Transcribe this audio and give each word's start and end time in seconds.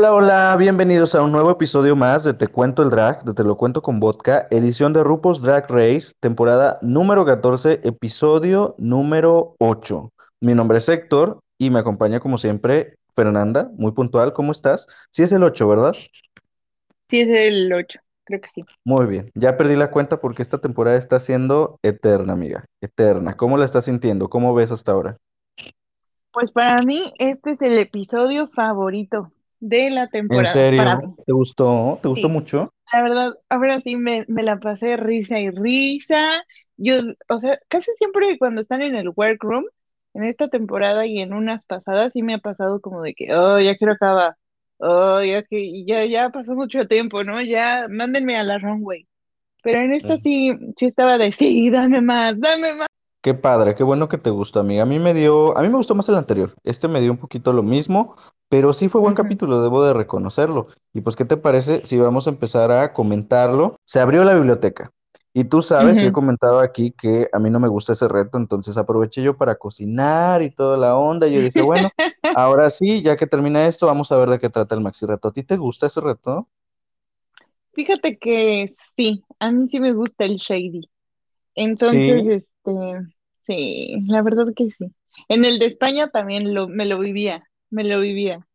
Hola, 0.00 0.14
hola, 0.14 0.56
bienvenidos 0.56 1.16
a 1.16 1.24
un 1.24 1.32
nuevo 1.32 1.50
episodio 1.50 1.96
más 1.96 2.22
de 2.22 2.32
Te 2.32 2.46
Cuento 2.46 2.84
el 2.84 2.90
Drag, 2.90 3.24
de 3.24 3.34
Te 3.34 3.42
lo 3.42 3.56
cuento 3.56 3.82
con 3.82 3.98
vodka, 3.98 4.46
edición 4.48 4.92
de 4.92 5.02
RuPaul's 5.02 5.42
Drag 5.42 5.68
Race, 5.68 6.12
temporada 6.20 6.78
número 6.82 7.24
14, 7.24 7.80
episodio 7.82 8.76
número 8.78 9.56
8. 9.58 10.12
Mi 10.40 10.54
nombre 10.54 10.78
es 10.78 10.88
Héctor 10.88 11.40
y 11.58 11.70
me 11.70 11.80
acompaña 11.80 12.20
como 12.20 12.38
siempre 12.38 12.94
Fernanda, 13.16 13.72
muy 13.76 13.90
puntual, 13.90 14.32
¿cómo 14.32 14.52
estás? 14.52 14.86
Sí 15.10 15.24
es 15.24 15.32
el 15.32 15.42
8, 15.42 15.66
¿verdad? 15.66 15.94
Sí, 17.10 17.20
es 17.22 17.26
el 17.26 17.72
8, 17.72 17.98
creo 18.22 18.40
que 18.40 18.48
sí. 18.50 18.64
Muy 18.84 19.06
bien, 19.06 19.32
ya 19.34 19.56
perdí 19.56 19.74
la 19.74 19.90
cuenta 19.90 20.20
porque 20.20 20.42
esta 20.42 20.58
temporada 20.58 20.96
está 20.96 21.18
siendo 21.18 21.80
eterna, 21.82 22.34
amiga, 22.34 22.66
eterna. 22.80 23.36
¿Cómo 23.36 23.56
la 23.56 23.64
estás 23.64 23.86
sintiendo? 23.86 24.30
¿Cómo 24.30 24.54
ves 24.54 24.70
hasta 24.70 24.92
ahora? 24.92 25.16
Pues 26.30 26.52
para 26.52 26.82
mí 26.82 27.12
este 27.18 27.50
es 27.50 27.62
el 27.62 27.76
episodio 27.78 28.46
favorito 28.46 29.32
de 29.60 29.90
la 29.90 30.08
¿En 30.28 30.46
temporada, 30.46 30.70
para 30.74 30.96
serio? 30.96 31.00
mí. 31.00 31.16
¿Te 31.26 31.32
gustó? 31.32 31.98
¿Te 32.02 32.08
gustó 32.08 32.28
Sí, 32.30 32.30
mucho? 32.30 32.70
la 32.92 33.02
verdad, 33.02 33.34
ahora 33.48 33.80
sí 33.82 33.96
me, 33.96 34.24
me 34.28 34.42
la 34.42 34.58
pasé 34.60 34.96
risa 34.96 35.38
y 35.40 35.50
risa. 35.50 36.42
Yo, 36.76 36.96
o 37.28 37.38
sea, 37.38 37.58
casi 37.68 37.90
siempre 37.98 38.38
cuando 38.38 38.60
están 38.60 38.82
en 38.82 38.94
el 38.96 39.10
workroom, 39.14 39.64
en 40.14 40.24
esta 40.24 40.48
temporada 40.48 41.06
y 41.06 41.20
en 41.20 41.32
unas 41.32 41.66
pasadas, 41.66 42.12
sí 42.12 42.22
me 42.22 42.34
ha 42.34 42.38
pasado 42.38 42.80
como 42.80 43.02
de 43.02 43.14
que, 43.14 43.34
oh, 43.34 43.60
ya 43.60 43.76
quiero 43.76 43.94
acabar. 43.94 44.36
Oh, 44.78 45.22
ya 45.22 45.42
que 45.44 45.84
ya, 45.86 46.04
ya 46.06 46.30
pasó 46.30 46.54
mucho 46.54 46.86
tiempo, 46.86 47.24
¿no? 47.24 47.42
Ya 47.42 47.86
mándenme 47.90 48.36
a 48.36 48.44
la 48.44 48.58
runway. 48.58 49.08
Pero 49.62 49.80
en 49.80 49.92
esta 49.94 50.18
sí, 50.18 50.52
sí 50.76 50.86
estaba 50.86 51.18
de, 51.18 51.32
sí, 51.32 51.70
dame 51.70 52.00
más, 52.02 52.40
dame 52.40 52.74
más. 52.74 52.88
Qué 53.20 53.34
padre, 53.34 53.74
qué 53.74 53.82
bueno 53.82 54.08
que 54.08 54.16
te 54.18 54.30
gustó, 54.30 54.60
amiga. 54.60 54.82
A 54.84 54.86
mí 54.86 54.98
me 54.98 55.12
dio, 55.12 55.56
a 55.58 55.62
mí 55.62 55.68
me 55.68 55.76
gustó 55.76 55.94
más 55.94 56.08
el 56.08 56.14
anterior. 56.14 56.54
Este 56.62 56.86
me 56.88 57.00
dio 57.00 57.10
un 57.10 57.18
poquito 57.18 57.52
lo 57.52 57.62
mismo, 57.64 58.16
pero 58.48 58.72
sí 58.72 58.88
fue 58.88 59.00
buen 59.00 59.14
Ujú, 59.14 59.14
capítulo, 59.14 59.62
debo 59.62 59.82
de 59.84 59.94
reconocerlo. 59.94 60.68
Y 60.92 61.00
pues, 61.02 61.16
¿qué 61.16 61.24
te 61.24 61.36
parece 61.36 61.82
si 61.86 61.98
vamos 61.98 62.26
a 62.26 62.30
empezar 62.30 62.70
a 62.72 62.92
comentarlo? 62.92 63.76
Se 63.84 64.00
abrió 64.00 64.24
la 64.24 64.34
biblioteca. 64.34 64.92
Y 65.34 65.44
tú 65.44 65.62
sabes, 65.62 66.02
y 66.02 66.06
he 66.06 66.12
ujú. 66.12 66.12
comentado 66.12 66.60
aquí 66.60 66.92
que 66.92 67.28
a 67.32 67.38
mí 67.38 67.50
no 67.50 67.60
me 67.60 67.68
gusta 67.68 67.92
ese 67.92 68.08
reto, 68.08 68.38
entonces 68.38 68.76
aproveché 68.76 69.22
yo 69.22 69.36
para 69.36 69.56
cocinar 69.56 70.42
y 70.42 70.50
toda 70.50 70.76
la 70.76 70.96
onda. 70.96 71.26
Y 71.28 71.34
yo 71.34 71.42
dije, 71.42 71.60
bueno, 71.60 71.90
ahora 72.32 72.70
sí, 72.70 73.02
ya 73.02 73.16
que 73.16 73.26
termina 73.26 73.66
esto, 73.66 73.86
vamos 73.86 74.10
a 74.12 74.16
ver 74.16 74.30
de 74.30 74.38
qué 74.40 74.50
trata 74.50 74.74
el 74.74 74.80
maxi 74.80 75.06
reto. 75.06 75.28
¿A 75.28 75.32
ti 75.32 75.44
te 75.44 75.56
gusta 75.56 75.86
ese 75.86 76.00
reto? 76.00 76.48
Fíjate 77.72 78.18
que 78.18 78.74
sí, 78.96 79.22
a 79.38 79.50
mí 79.52 79.68
sí 79.70 79.80
me 79.80 79.92
gusta 79.92 80.24
el 80.24 80.36
shady. 80.38 80.82
Entonces, 81.56 82.24
Sí. 82.24 82.28
este, 82.28 82.72
sí, 83.46 83.96
la 84.08 84.22
verdad 84.22 84.46
que 84.56 84.70
sí. 84.78 84.92
En 85.28 85.46
el 85.46 85.58
de 85.60 85.66
España 85.68 86.10
también 86.10 86.54
lo, 86.54 86.68
me 86.68 86.86
lo 86.86 87.00
vivía, 87.00 87.44
me 87.70 87.84
lo 87.84 88.00
vivía. 88.00 88.46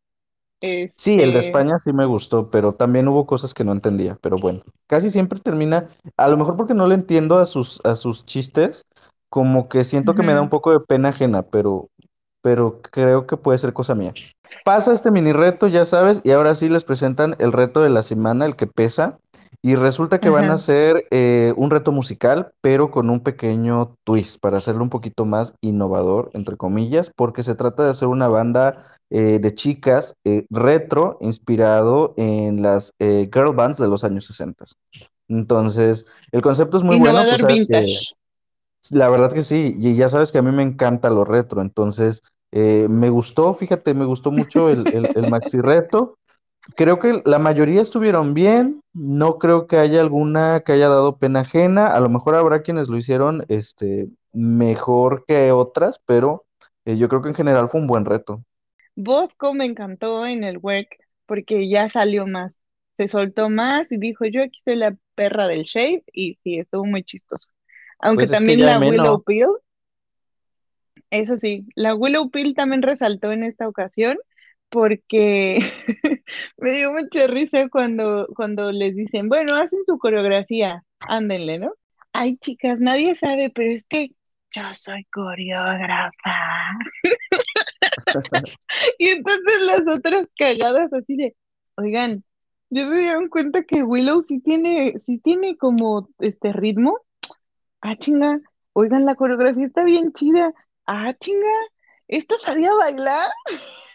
Sí, 0.95 1.19
el 1.21 1.33
de 1.33 1.39
Este, 1.39 1.47
España 1.47 1.77
sí 1.79 1.91
me 1.91 2.05
gustó, 2.05 2.49
pero 2.49 2.73
también 2.75 3.07
hubo 3.07 3.25
cosas 3.25 3.53
que 3.53 3.63
no 3.63 3.71
entendía, 3.71 4.17
pero 4.21 4.37
bueno, 4.37 4.61
casi 4.87 5.09
siempre 5.09 5.39
termina, 5.39 5.89
a 6.17 6.27
lo 6.29 6.37
mejor 6.37 6.55
porque 6.55 6.73
no 6.75 6.87
le 6.87 6.95
entiendo 6.95 7.39
a 7.39 7.45
sus, 7.45 7.81
a 7.83 7.95
sus 7.95 8.25
chistes, 8.25 8.85
como 9.29 9.67
que 9.67 9.83
siento 9.83 10.13
que 10.15 10.23
me 10.23 10.33
da 10.33 10.41
un 10.41 10.49
poco 10.49 10.71
de 10.71 10.79
pena 10.79 11.09
ajena, 11.09 11.41
pero, 11.41 11.89
pero 12.41 12.81
creo 12.81 13.27
que 13.27 13.37
puede 13.37 13.57
ser 13.57 13.73
cosa 13.73 13.95
mía. 13.95 14.13
Pasa 14.63 14.93
este 14.93 15.11
mini 15.11 15.33
reto, 15.33 15.67
ya 15.67 15.85
sabes, 15.85 16.21
y 16.23 16.31
ahora 16.31 16.55
sí 16.55 16.69
les 16.69 16.85
presentan 16.85 17.35
el 17.39 17.51
reto 17.51 17.81
de 17.81 17.89
la 17.89 18.03
semana, 18.03 18.45
el 18.45 18.55
que 18.55 18.67
pesa, 18.67 19.19
y 19.61 19.75
resulta 19.75 20.19
que 20.19 20.29
van 20.29 20.49
a 20.51 20.55
hacer 20.55 21.05
eh, 21.11 21.53
un 21.57 21.71
reto 21.71 21.91
musical, 21.91 22.53
pero 22.61 22.91
con 22.91 23.09
un 23.09 23.21
pequeño 23.21 23.95
twist 24.03 24.39
para 24.41 24.57
hacerlo 24.57 24.83
un 24.83 24.89
poquito 24.89 25.25
más 25.25 25.55
innovador, 25.61 26.29
entre 26.33 26.57
comillas, 26.57 27.11
porque 27.15 27.43
se 27.43 27.55
trata 27.55 27.83
de 27.83 27.91
hacer 27.91 28.09
una 28.09 28.27
banda 28.27 28.85
eh, 29.15 29.37
de 29.39 29.53
chicas 29.53 30.15
eh, 30.23 30.47
retro 30.49 31.19
inspirado 31.21 32.15
en 32.17 32.63
las 32.63 32.93
eh, 32.97 33.29
girl 33.31 33.53
bands 33.53 33.77
de 33.77 33.87
los 33.87 34.03
años 34.03 34.25
60. 34.25 34.65
Entonces, 35.27 36.07
el 36.31 36.41
concepto 36.41 36.77
es 36.77 36.83
muy 36.83 36.97
bueno, 36.97 37.19
Innovador 37.21 37.39
sabes 37.39 37.53
que 37.53 37.59
vintage. 37.59 38.15
la 38.89 39.09
verdad 39.09 39.31
que 39.31 39.43
sí, 39.43 39.75
y 39.77 39.95
ya 39.95 40.09
sabes 40.09 40.31
que 40.31 40.39
a 40.39 40.41
mí 40.41 40.51
me 40.51 40.63
encanta 40.63 41.11
lo 41.11 41.25
retro, 41.25 41.61
entonces 41.61 42.23
me 42.51 43.09
gustó, 43.09 43.53
fíjate, 43.53 43.93
me 43.95 44.05
gustó 44.05 44.29
mucho 44.31 44.69
el, 44.69 44.87
el, 44.93 45.09
el 45.15 45.29
maxi 45.29 45.59
reto. 45.59 46.17
Creo 46.75 46.99
que 46.99 47.21
la 47.25 47.39
mayoría 47.39 47.81
estuvieron 47.81 48.33
bien, 48.33 48.81
no 48.93 49.37
creo 49.37 49.67
que 49.67 49.77
haya 49.77 49.99
alguna 50.01 50.61
que 50.61 50.71
haya 50.71 50.87
dado 50.87 51.17
pena 51.17 51.41
ajena, 51.41 51.87
a 51.87 51.99
lo 51.99 52.09
mejor 52.09 52.35
habrá 52.35 52.61
quienes 52.61 52.89
lo 52.89 52.97
hicieron 52.97 53.43
este, 53.47 54.07
mejor 54.33 55.23
que 55.25 55.51
otras, 55.51 55.99
pero 56.05 56.45
eh, 56.85 56.97
yo 56.97 57.07
creo 57.09 57.21
que 57.21 57.29
en 57.29 57.35
general 57.35 57.69
fue 57.69 57.81
un 57.81 57.87
buen 57.87 58.05
reto. 58.05 58.43
Bosco 58.95 59.53
me 59.53 59.65
encantó 59.65 60.25
en 60.25 60.43
el 60.43 60.57
work 60.57 60.97
porque 61.25 61.67
ya 61.69 61.89
salió 61.89 62.27
más, 62.27 62.53
se 62.95 63.07
soltó 63.07 63.49
más 63.49 63.91
y 63.91 63.97
dijo, 63.97 64.25
yo 64.25 64.43
aquí 64.43 64.59
soy 64.63 64.75
la 64.75 64.95
perra 65.15 65.47
del 65.47 65.63
shade 65.63 66.03
y 66.11 66.35
sí, 66.43 66.59
estuvo 66.59 66.85
muy 66.85 67.03
chistoso. 67.03 67.49
Aunque 67.99 68.27
Pues 68.27 68.31
también 68.31 68.61
la 68.61 68.79
menos. 68.79 68.97
Willow 68.97 69.23
Pill 69.23 69.47
Eso 71.09 71.37
sí, 71.37 71.65
la 71.75 71.95
Willow 71.95 72.29
Pill 72.29 72.53
también 72.53 72.81
resaltó 72.81 73.31
en 73.31 73.43
esta 73.43 73.67
ocasión 73.67 74.17
porque 74.69 75.59
me 76.57 76.71
dio 76.71 76.91
mucha 76.91 77.27
risa 77.27 77.69
cuando, 77.69 78.27
cuando 78.35 78.71
les 78.71 78.95
dicen, 78.95 79.29
bueno, 79.29 79.55
hacen 79.55 79.79
su 79.85 79.97
coreografía, 79.97 80.83
ándenle, 80.99 81.59
¿no? 81.59 81.73
Ay, 82.11 82.37
chicas, 82.37 82.79
nadie 82.79 83.15
sabe, 83.15 83.51
pero 83.53 83.71
es 83.71 83.85
que 83.85 84.11
yo 84.51 84.73
soy 84.73 85.05
coreógrafa. 85.05 86.11
Y 88.99 89.07
entonces 89.09 89.61
las 89.61 89.97
otras 89.97 90.27
cagadas 90.37 90.91
así 90.93 91.15
de, 91.15 91.35
oigan, 91.75 92.23
¿ya 92.69 92.87
se 92.87 92.95
dieron 92.95 93.29
cuenta 93.29 93.63
que 93.63 93.83
Willow 93.83 94.23
sí 94.23 94.39
tiene, 94.39 94.99
sí 95.05 95.19
tiene 95.19 95.57
como 95.57 96.09
este 96.19 96.53
ritmo? 96.53 96.99
Ah, 97.81 97.97
chinga, 97.97 98.39
oigan, 98.73 99.05
la 99.05 99.15
coreografía 99.15 99.65
está 99.65 99.83
bien 99.83 100.13
chida. 100.13 100.53
Ah, 100.85 101.13
chinga, 101.19 101.53
¿esta 102.07 102.35
sabía 102.43 102.73
bailar? 102.73 103.29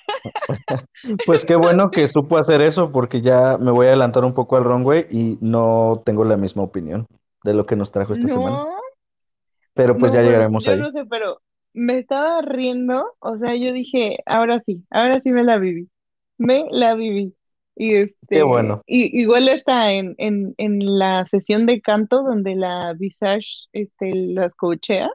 Pues 1.26 1.44
qué 1.44 1.54
bueno 1.54 1.90
que 1.90 2.08
supo 2.08 2.38
hacer 2.38 2.62
eso 2.62 2.90
porque 2.90 3.20
ya 3.20 3.58
me 3.58 3.70
voy 3.70 3.86
a 3.86 3.90
adelantar 3.90 4.24
un 4.24 4.32
poco 4.32 4.56
al 4.56 4.64
runway 4.64 5.06
y 5.10 5.38
no 5.42 6.02
tengo 6.04 6.24
la 6.24 6.38
misma 6.38 6.62
opinión 6.62 7.06
de 7.44 7.52
lo 7.54 7.66
que 7.66 7.76
nos 7.76 7.92
trajo 7.92 8.14
esta 8.14 8.26
semana. 8.26 8.66
Pero 9.74 9.96
pues 9.96 10.12
no, 10.12 10.18
ya 10.18 10.24
llegaremos 10.24 10.64
yo 10.64 10.72
ahí. 10.72 10.80
no 10.80 10.90
sé, 10.90 11.04
pero 11.04 11.40
me 11.72 11.98
estaba 11.98 12.42
riendo, 12.42 13.14
o 13.20 13.38
sea, 13.38 13.54
yo 13.56 13.72
dije, 13.72 14.18
ahora 14.26 14.62
sí, 14.64 14.84
ahora 14.90 15.20
sí 15.20 15.30
me 15.30 15.44
la 15.44 15.58
viví, 15.58 15.88
me 16.38 16.66
la 16.70 16.94
viví. 16.94 17.34
Y 17.76 17.90
Qué 17.90 18.02
este, 18.02 18.42
bueno. 18.42 18.82
y, 18.86 19.20
igual 19.20 19.48
está 19.48 19.92
en, 19.92 20.16
en, 20.18 20.54
en 20.58 20.98
la 20.98 21.24
sesión 21.26 21.64
de 21.66 21.80
canto 21.80 22.24
donde 22.24 22.56
la 22.56 22.92
Visage 22.94 23.68
este, 23.72 24.14
las 24.14 24.52
coachea. 24.54 25.10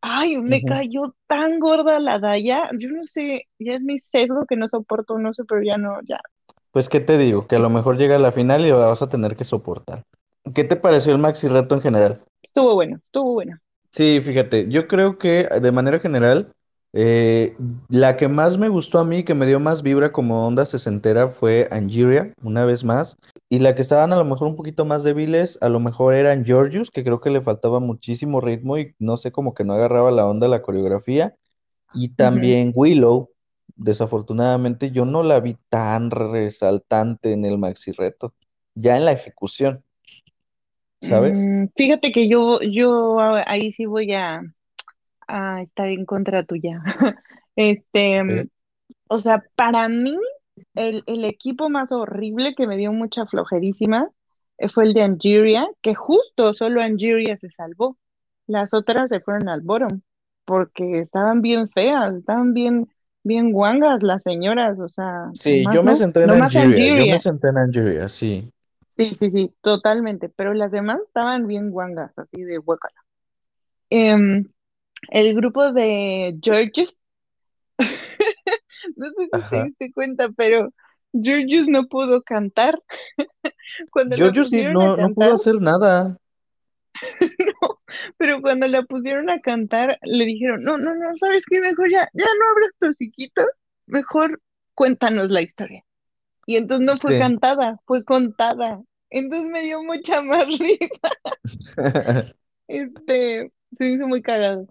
Ay, 0.00 0.38
me 0.38 0.62
cayó 0.62 1.14
tan 1.26 1.60
gorda 1.60 2.00
la 2.00 2.18
Daya, 2.18 2.70
yo 2.78 2.88
no 2.88 3.06
sé, 3.06 3.46
ya 3.58 3.74
es 3.74 3.82
mi 3.82 4.00
sesgo 4.10 4.46
que 4.46 4.56
no 4.56 4.66
soporto, 4.66 5.18
no 5.18 5.34
sé, 5.34 5.44
pero 5.46 5.62
ya 5.62 5.76
no, 5.76 6.00
ya. 6.08 6.18
Pues 6.72 6.88
qué 6.88 7.00
te 7.00 7.18
digo, 7.18 7.46
que 7.46 7.56
a 7.56 7.60
lo 7.60 7.68
mejor 7.68 7.98
llega 7.98 8.16
a 8.16 8.20
la 8.20 8.32
final 8.32 8.64
y 8.64 8.70
la 8.70 8.76
vas 8.76 9.02
a 9.02 9.08
tener 9.08 9.36
que 9.36 9.44
soportar. 9.44 10.04
¿Qué 10.54 10.64
te 10.64 10.76
pareció 10.76 11.12
el 11.12 11.18
maxi 11.18 11.48
reto 11.48 11.74
en 11.74 11.82
general? 11.82 12.22
Estuvo 12.42 12.74
bueno, 12.74 12.96
estuvo 12.96 13.34
bueno. 13.34 13.58
Sí, 13.92 14.20
fíjate, 14.20 14.68
yo 14.68 14.86
creo 14.86 15.18
que 15.18 15.48
de 15.60 15.72
manera 15.72 15.98
general, 15.98 16.52
eh, 16.92 17.56
la 17.88 18.16
que 18.16 18.28
más 18.28 18.56
me 18.56 18.68
gustó 18.68 18.98
a 19.00 19.04
mí, 19.04 19.24
que 19.24 19.34
me 19.34 19.46
dio 19.46 19.58
más 19.58 19.82
vibra 19.82 20.12
como 20.12 20.46
onda 20.46 20.64
sesentera, 20.64 21.28
fue 21.28 21.68
Angeria, 21.72 22.32
una 22.42 22.64
vez 22.64 22.84
más. 22.84 23.16
Y 23.48 23.58
la 23.58 23.74
que 23.74 23.82
estaban 23.82 24.12
a 24.12 24.16
lo 24.16 24.24
mejor 24.24 24.46
un 24.46 24.56
poquito 24.56 24.84
más 24.84 25.02
débiles, 25.02 25.58
a 25.60 25.68
lo 25.68 25.80
mejor 25.80 26.14
eran 26.14 26.44
Georgius, 26.44 26.90
que 26.90 27.02
creo 27.02 27.20
que 27.20 27.30
le 27.30 27.40
faltaba 27.42 27.80
muchísimo 27.80 28.40
ritmo 28.40 28.78
y 28.78 28.94
no 29.00 29.16
sé, 29.16 29.32
como 29.32 29.54
que 29.54 29.64
no 29.64 29.74
agarraba 29.74 30.10
la 30.12 30.26
onda 30.26 30.46
la 30.48 30.62
coreografía. 30.62 31.34
Y 31.92 32.10
también 32.10 32.72
Willow, 32.74 33.30
desafortunadamente 33.76 34.90
yo 34.92 35.04
no 35.04 35.22
la 35.22 35.40
vi 35.40 35.56
tan 35.68 36.10
resaltante 36.10 37.32
en 37.32 37.44
el 37.44 37.58
maxi 37.58 37.92
reto, 37.92 38.34
ya 38.74 38.96
en 38.96 39.04
la 39.06 39.12
ejecución, 39.12 39.84
¿sabes? 41.00 41.38
Mm, 41.38 41.66
fíjate 41.76 42.12
que 42.12 42.28
yo, 42.28 42.60
yo 42.60 43.18
ahí 43.46 43.72
sí 43.72 43.86
voy 43.86 44.12
a, 44.12 44.42
a 45.26 45.62
estar 45.62 45.88
en 45.88 46.04
contra 46.04 46.44
tuya. 46.44 46.82
Este, 47.56 48.22
mm, 48.22 48.48
o 49.08 49.20
sea, 49.20 49.44
para 49.54 49.88
mí, 49.88 50.16
el, 50.74 51.02
el 51.06 51.24
equipo 51.24 51.68
más 51.68 51.92
horrible 51.92 52.54
que 52.54 52.66
me 52.66 52.76
dio 52.76 52.92
mucha 52.92 53.26
flojerísima 53.26 54.08
eh, 54.56 54.68
fue 54.68 54.84
el 54.84 54.94
de 54.94 55.02
Angeria, 55.02 55.68
que 55.82 55.94
justo 55.94 56.54
solo 56.54 56.80
Angeria 56.80 57.36
se 57.38 57.50
salvó. 57.50 57.98
Las 58.46 58.72
otras 58.72 59.08
se 59.08 59.20
fueron 59.20 59.48
al 59.48 59.60
bottom, 59.62 60.00
porque 60.44 61.00
estaban 61.00 61.42
bien 61.42 61.68
feas, 61.70 62.14
estaban 62.14 62.54
bien, 62.54 62.88
bien 63.24 63.52
guangas 63.52 64.02
las 64.02 64.22
señoras, 64.22 64.78
o 64.78 64.88
sea, 64.88 65.30
Sí, 65.34 65.64
yo 65.72 65.82
me 65.82 65.92
no, 65.92 66.34
en 66.34 66.42
Angeria, 66.42 67.04
yo 67.04 67.12
me 67.12 67.18
centré 67.18 67.50
en 67.50 67.58
Angeria, 67.58 68.08
sí. 68.08 68.52
Sí, 69.00 69.16
sí, 69.18 69.30
sí, 69.30 69.54
totalmente, 69.62 70.28
pero 70.28 70.52
las 70.52 70.70
demás 70.70 71.00
estaban 71.06 71.46
bien 71.46 71.70
guangas, 71.70 72.12
así 72.18 72.42
de 72.42 72.58
hueca. 72.58 72.90
Em, 73.88 74.44
el 75.10 75.34
grupo 75.34 75.72
de 75.72 76.38
Georges, 76.42 76.94
no 78.96 79.06
sé 79.06 79.28
si 79.32 79.48
te 79.48 79.62
diste 79.64 79.92
cuenta, 79.94 80.28
pero 80.36 80.68
Georgios 81.14 81.66
no 81.66 81.86
pudo 81.88 82.22
cantar. 82.22 82.82
Cuando 83.90 84.16
Giorgio 84.16 84.44
sí, 84.44 84.56
pusieron 84.56 84.72
a 84.72 84.74
no, 84.74 84.96
no 84.98 85.14
pudo 85.14 85.28
cantar, 85.28 85.34
hacer 85.34 85.62
nada. 85.62 86.18
no, 87.62 87.80
pero 88.18 88.42
cuando 88.42 88.66
la 88.66 88.82
pusieron 88.82 89.30
a 89.30 89.40
cantar, 89.40 89.98
le 90.02 90.26
dijeron, 90.26 90.62
no, 90.62 90.76
no, 90.76 90.94
no, 90.94 91.16
¿sabes 91.16 91.42
qué? 91.48 91.58
Mejor 91.62 91.90
ya, 91.90 92.06
ya 92.12 92.26
no 92.38 92.50
abras 92.50 92.72
tu 92.78 92.88
hociquito, 92.88 93.42
mejor 93.86 94.42
cuéntanos 94.74 95.30
la 95.30 95.40
historia. 95.40 95.84
Y 96.46 96.56
entonces 96.56 96.86
no 96.86 96.96
fue 96.98 97.12
Sí. 97.12 97.18
cantada, 97.18 97.80
fue 97.86 98.04
contada. 98.04 98.82
Entonces 99.10 99.50
me 99.50 99.62
dio 99.62 99.82
mucha 99.82 100.22
más 100.22 100.46
risa. 100.46 101.10
Este, 102.68 103.52
se 103.76 103.88
hizo 103.88 104.06
muy 104.06 104.22
cagado. 104.22 104.66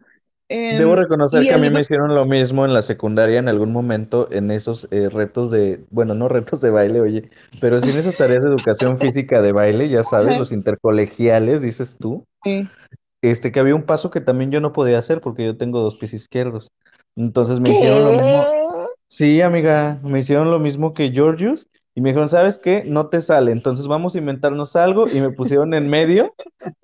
Debo 0.50 0.94
Em, 0.94 1.00
reconocer 1.00 1.44
que 1.44 1.54
a 1.54 1.58
mí 1.58 1.70
me 1.70 1.82
hicieron 1.82 2.16
lo 2.16 2.26
mismo 2.26 2.66
en 2.66 2.74
la 2.74 2.82
secundaria 2.82 3.40
en 3.40 3.50
algún 3.50 3.72
momento 3.72 4.32
en 4.32 4.50
esos 4.52 4.88
eh, 4.92 5.10
retos 5.10 5.52
de, 5.52 5.86
bueno, 5.90 6.16
no 6.16 6.28
retos 6.28 6.62
de 6.62 6.70
baile, 6.70 7.02
oye, 7.02 7.30
pero 7.62 7.80
sí 7.82 7.90
en 7.90 7.98
esas 7.98 8.18
tareas 8.18 8.44
de 8.44 8.50
educación 8.50 9.00
física 9.00 9.42
de 9.42 9.52
baile, 9.52 9.90
ya 9.90 10.04
sabes, 10.04 10.30
ajá, 10.30 10.40
los 10.40 10.52
intercolegiales, 10.52 11.62
dices 11.62 11.98
tú. 12.00 12.26
sí. 12.44 12.68
este, 13.22 13.52
que 13.52 13.60
había 13.60 13.76
un 13.76 13.84
paso 13.84 14.12
que 14.12 14.22
también 14.22 14.52
yo 14.52 14.62
no 14.62 14.74
podía 14.74 15.00
hacer 15.00 15.22
porque 15.22 15.46
yo 15.46 15.58
tengo 15.58 15.82
dos 15.82 15.98
pies 15.98 16.14
izquierdos. 16.14 16.72
Entonces 17.16 17.60
me 17.60 17.72
hicieron 17.72 18.04
lo 18.06 18.12
mismo. 18.12 18.44
Sí, 19.08 19.42
amiga, 19.42 20.00
me 20.04 20.20
hicieron 20.20 20.52
lo 20.52 20.60
mismo 20.60 20.94
que 20.94 21.12
Georgius 21.12 21.68
y 22.00 22.02
me 22.02 22.12
dijeron, 22.12 22.30
¿sabes 22.30 22.58
qué? 22.60 22.86
No 22.86 23.08
te 23.08 23.20
sale, 23.20 23.52
entonces 23.52 23.86
vamos 23.86 24.16
a 24.16 24.20
inventarnos 24.20 24.78
algo 24.78 25.10
y 25.10 25.20
me 25.20 25.32
pusieron 25.32 25.74
en 25.74 25.90
medio 25.90 26.34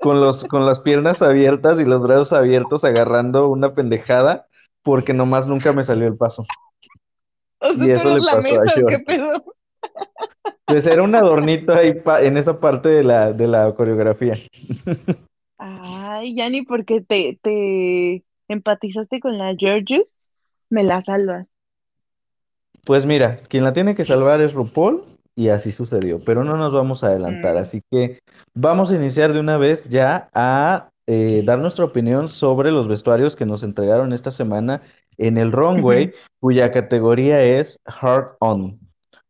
con 0.01 0.19
los, 0.19 0.43
con 0.43 0.65
las 0.65 0.81
piernas 0.81 1.21
abiertas 1.21 1.79
y 1.79 1.85
los 1.85 2.01
brazos 2.01 2.33
abiertos 2.33 2.83
agarrando 2.83 3.47
una 3.47 3.73
pendejada 3.73 4.45
porque 4.83 5.13
nomás 5.13 5.47
nunca 5.47 5.71
me 5.71 5.85
salió 5.85 6.05
el 6.05 6.17
paso. 6.17 6.45
O 7.61 7.71
sea, 7.71 7.87
Y 7.87 7.91
eso 7.91 8.09
le 8.09 8.19
pasó 8.19 8.35
a 8.35 8.41
mesa, 8.41 8.73
¿o 8.83 8.85
qué 8.87 8.99
pedo? 8.99 9.45
Pues 10.65 10.85
era 10.85 11.01
un 11.01 11.15
adornito 11.15 11.73
ahí 11.73 11.93
en 12.19 12.35
esa 12.35 12.59
parte 12.59 12.89
de 12.89 13.05
la, 13.05 13.31
de 13.31 13.47
la 13.47 13.73
coreografía. 13.73 14.37
Ay, 15.57 16.35
ya 16.35 16.49
ni 16.49 16.63
porque 16.63 16.99
te, 16.99 17.39
te 17.41 18.25
empatizaste 18.49 19.21
con 19.21 19.37
la 19.37 19.55
Georgios, 19.57 20.17
me 20.69 20.83
la 20.83 21.01
salvas. 21.03 21.47
Pues 22.85 23.05
mira, 23.05 23.37
quien 23.49 23.63
la 23.63 23.73
tiene 23.73 23.95
que 23.95 24.05
salvar 24.05 24.41
es 24.41 24.53
RuPaul 24.53 25.03
y 25.35 25.49
así 25.49 25.71
sucedió, 25.71 26.23
pero 26.23 26.43
no 26.43 26.55
nos 26.55 26.71
vamos 26.73 27.03
a 27.03 27.07
adelantar, 27.07 27.55
Mm, 27.55 27.57
así 27.57 27.81
que 27.91 28.19
vamos 28.53 28.91
a 28.91 28.95
iniciar 28.95 29.33
de 29.33 29.39
una 29.39 29.57
vez 29.57 29.89
ya 29.89 30.29
a 30.33 30.89
eh, 31.07 31.43
dar 31.45 31.59
nuestra 31.59 31.85
opinión 31.85 32.29
sobre 32.29 32.71
los 32.71 32.87
vestuarios 32.87 33.35
que 33.35 33.45
nos 33.45 33.63
entregaron 33.63 34.13
esta 34.13 34.31
semana 34.31 34.81
en 35.17 35.37
el 35.37 35.51
runway, 35.51 36.11
cuya 36.39 36.71
categoría 36.71 37.41
es 37.43 37.79
Heart 37.85 38.37
On, 38.39 38.79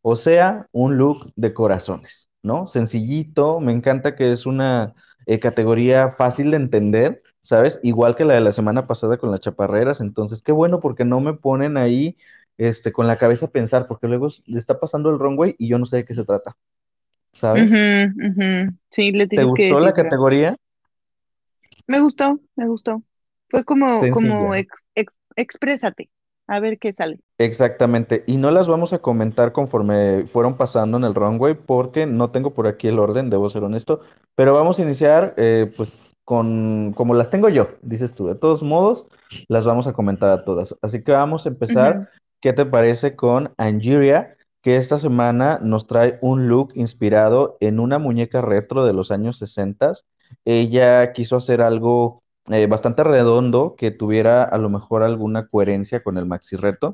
o 0.02 0.16
sea, 0.16 0.68
un 0.72 0.98
look 0.98 1.32
de 1.36 1.54
corazones, 1.54 2.30
¿no? 2.44 2.68
Sencillito, 2.68 3.60
me 3.60 3.72
encanta 3.72 4.16
que 4.16 4.32
es 4.32 4.46
una 4.46 4.94
eh, 5.26 5.40
categoría 5.40 6.12
fácil 6.18 6.52
de 6.52 6.58
entender, 6.58 7.24
¿sabes? 7.42 7.80
Igual 7.84 8.16
que 8.16 8.26
la 8.26 8.36
de 8.36 8.42
la 8.42 8.52
semana 8.52 8.88
pasada 8.88 9.18
con 9.18 9.32
las 9.32 9.40
chaparreras, 9.40 10.02
entonces 10.02 10.42
qué 10.42 10.52
bueno 10.52 10.80
porque 10.80 11.06
no 11.06 11.20
me 11.20 11.34
ponen 11.34 11.78
ahí 11.78 12.18
este, 12.58 12.92
con 12.92 13.08
la 13.08 13.18
cabeza 13.18 13.48
a 13.48 13.52
pensar, 13.52 13.88
porque 13.88 14.08
luego 14.08 14.28
le 14.46 14.60
está 14.60 14.80
pasando 14.80 15.10
el 15.10 15.20
runway 15.20 15.56
y 15.58 15.68
yo 15.68 15.78
no 15.80 15.86
sé 15.86 15.98
de 15.98 16.06
qué 16.06 16.14
se 16.14 16.26
trata, 16.26 16.56
¿sabes? 17.34 17.72
Sí, 18.90 19.12
le 19.12 19.28
¿Te 19.28 19.38
que 19.38 19.44
gustó 19.44 19.80
la 19.80 19.94
categoría? 19.94 20.58
Me 21.88 22.00
gustó, 22.00 22.40
me 22.56 22.68
gustó. 22.68 23.04
Fue 23.50 23.64
como, 23.64 24.02
como 24.12 24.56
ex, 24.56 24.88
ex- 24.96 25.14
exprésate, 25.36 26.10
a 26.48 26.60
ver 26.60 26.80
qué 26.80 26.94
sale. 26.94 27.20
Exactamente. 27.38 28.24
Y 28.28 28.38
no 28.38 28.50
las 28.50 28.68
vamos 28.68 28.94
a 28.94 29.00
comentar 29.00 29.52
conforme 29.52 30.26
fueron 30.26 30.56
pasando 30.58 30.98
en 30.98 31.04
el 31.04 31.14
runway, 31.14 31.54
porque 31.54 32.06
no 32.06 32.32
tengo 32.32 32.54
por 32.54 32.68
aquí 32.68 32.88
el 32.88 33.00
orden, 33.00 33.30
debo 33.30 33.50
ser 33.50 33.64
honesto. 33.64 34.02
Pero 34.36 34.54
vamos 34.54 34.80
a 34.80 34.84
iniciar, 34.84 35.34
eh, 35.38 35.72
pues, 35.76 36.16
con 36.24 36.94
como 36.96 37.14
las 37.14 37.30
tengo 37.30 37.50
yo, 37.50 37.70
dices 37.82 38.16
tú. 38.16 38.28
De 38.28 38.36
todos 38.36 38.64
modos, 38.64 39.08
las 39.48 39.66
vamos 39.66 39.86
a 39.88 39.94
comentar 39.94 40.32
a 40.32 40.44
todas. 40.44 40.76
Así 40.82 41.04
que 41.04 41.12
vamos 41.12 41.46
a 41.46 41.50
empezar. 41.50 42.10
¿Qué 42.46 42.54
te 42.54 42.68
parece 42.68 43.16
con 43.16 43.56
Angeria? 43.58 44.38
Que 44.62 44.78
esta 44.78 45.00
semana 45.00 45.58
nos 45.64 45.88
trae 45.88 46.20
un 46.22 46.48
look 46.48 46.74
inspirado 46.76 47.58
en 47.60 47.80
una 47.80 47.98
muñeca 47.98 48.44
retro 48.44 48.86
de 48.86 48.94
los 48.94 49.10
años 49.10 49.40
60. 49.40 49.94
Ella 50.46 51.12
quiso 51.14 51.38
hacer 51.38 51.64
algo 51.64 52.22
eh, 52.52 52.68
bastante 52.68 53.04
redondo 53.04 53.76
que 53.76 53.90
tuviera 53.90 54.44
a 54.44 54.60
lo 54.60 54.70
mejor 54.70 55.02
alguna 55.02 55.48
coherencia 55.48 56.04
con 56.04 56.20
el 56.20 56.28
maxi 56.28 56.56
reto. 56.56 56.94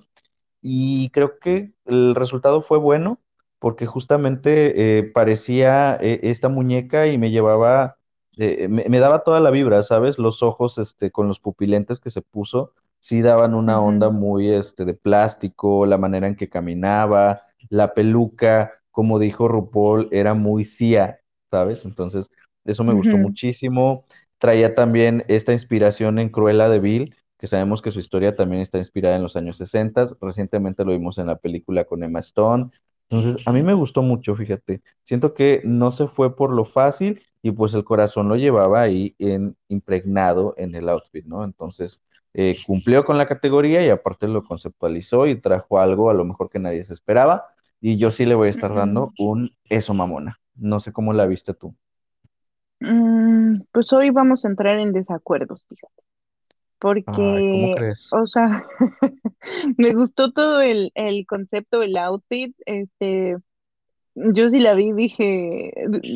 Y 0.61 1.09
creo 1.09 1.37
que 1.39 1.73
el 1.83 2.15
resultado 2.15 2.61
fue 2.61 2.77
bueno 2.77 3.19
porque 3.59 3.85
justamente 3.87 4.99
eh, 4.99 5.03
parecía 5.03 5.97
eh, 5.99 6.21
esta 6.23 6.47
muñeca 6.47 7.07
y 7.07 7.17
me 7.17 7.29
llevaba, 7.29 7.97
me, 8.37 8.85
me 8.87 8.99
daba 8.99 9.23
toda 9.25 9.41
la 9.41 9.49
vibra, 9.51 9.83
¿sabes? 9.83 10.17
Los 10.17 10.43
ojos 10.43 10.77
este, 10.77 11.11
con 11.11 11.27
los 11.27 11.41
pupilentes 11.41 11.99
que 11.99 12.09
se 12.09 12.21
puso, 12.21 12.73
sí 13.01 13.21
daban 13.21 13.53
una 13.53 13.81
onda 13.81 14.09
muy 14.09 14.49
este, 14.49 14.85
de 14.85 14.93
plástico, 14.93 15.85
la 15.85 15.97
manera 15.97 16.27
en 16.27 16.37
que 16.37 16.47
caminaba, 16.47 17.41
la 17.69 17.93
peluca, 17.93 18.71
como 18.91 19.19
dijo 19.19 19.49
RuPaul, 19.49 20.07
era 20.11 20.33
muy 20.33 20.63
Sia, 20.63 21.19
¿sabes? 21.49 21.83
Entonces, 21.83 22.31
eso 22.63 22.85
me 22.85 22.93
gustó 22.93 23.17
muchísimo. 23.17 24.05
Traía 24.37 24.75
también 24.75 25.25
esta 25.27 25.51
inspiración 25.51 26.19
en 26.19 26.29
Cruella 26.29 26.69
de 26.69 26.79
Vil 26.79 27.15
que 27.41 27.47
sabemos 27.47 27.81
que 27.81 27.89
su 27.89 27.97
historia 27.97 28.35
también 28.35 28.61
está 28.61 28.77
inspirada 28.77 29.15
en 29.15 29.23
los 29.23 29.35
años 29.35 29.57
60. 29.57 30.05
Recientemente 30.21 30.85
lo 30.85 30.91
vimos 30.91 31.17
en 31.17 31.25
la 31.25 31.37
película 31.37 31.85
con 31.85 32.03
Emma 32.03 32.19
Stone. 32.19 32.69
Entonces, 33.09 33.45
a 33.47 33.51
mí 33.51 33.63
me 33.63 33.73
gustó 33.73 34.03
mucho, 34.03 34.35
fíjate. 34.35 34.83
Siento 35.01 35.33
que 35.33 35.61
no 35.65 35.89
se 35.91 36.07
fue 36.07 36.35
por 36.35 36.51
lo 36.51 36.65
fácil 36.65 37.19
y 37.41 37.49
pues 37.49 37.73
el 37.73 37.83
corazón 37.83 38.29
lo 38.29 38.35
llevaba 38.35 38.81
ahí 38.81 39.15
en, 39.17 39.57
impregnado 39.69 40.53
en 40.55 40.75
el 40.75 40.87
outfit, 40.87 41.25
¿no? 41.25 41.43
Entonces, 41.43 42.03
eh, 42.33 42.57
cumplió 42.65 43.05
con 43.05 43.17
la 43.17 43.25
categoría 43.27 43.85
y 43.85 43.89
aparte 43.89 44.27
lo 44.27 44.43
conceptualizó 44.43 45.27
y 45.27 45.39
trajo 45.41 45.79
algo 45.79 46.09
a 46.09 46.13
lo 46.13 46.25
mejor 46.25 46.49
que 46.49 46.59
nadie 46.59 46.83
se 46.83 46.93
esperaba. 46.93 47.45
Y 47.81 47.97
yo 47.97 48.11
sí 48.11 48.25
le 48.25 48.35
voy 48.35 48.47
a 48.47 48.51
estar 48.51 48.73
dando 48.75 49.13
un 49.17 49.51
eso, 49.65 49.93
mamona. 49.93 50.39
No 50.55 50.79
sé 50.79 50.93
cómo 50.93 51.13
la 51.13 51.25
viste 51.25 51.53
tú. 51.53 51.75
Mm, 52.79 53.61
pues 53.71 53.93
hoy 53.93 54.09
vamos 54.09 54.43
a 54.45 54.47
entrar 54.49 54.79
en 54.79 54.91
desacuerdos, 54.91 55.65
fíjate, 55.69 56.03
Ay, 57.05 57.43
¿cómo 57.43 57.69
porque, 57.69 57.71
crees? 57.71 58.11
o 58.11 58.27
sea, 58.27 58.63
me 59.77 59.93
gustó 59.93 60.31
todo 60.33 60.61
el, 60.61 60.91
el 60.95 61.25
concepto, 61.27 61.83
el 61.83 61.97
outfit, 61.97 62.55
este, 62.65 63.37
yo 64.15 64.49
sí 64.49 64.59
la 64.59 64.75
vi, 64.75 64.93
dije, 64.93 65.73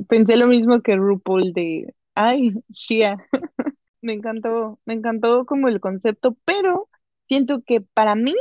pensé 0.09 0.37
lo 0.37 0.47
mismo 0.47 0.81
que 0.81 0.95
RuPaul 0.97 1.53
de, 1.53 1.95
ay, 2.15 2.53
Shia, 2.69 3.17
me 4.05 4.13
encantó, 4.13 4.79
me 4.85 4.93
encantó 4.95 5.45
como 5.45 5.67
el 5.69 5.79
concepto, 5.81 6.37
pero 6.45 6.89
siento 7.27 7.61
que 7.65 7.81
para 7.81 8.15
mí, 8.15 8.33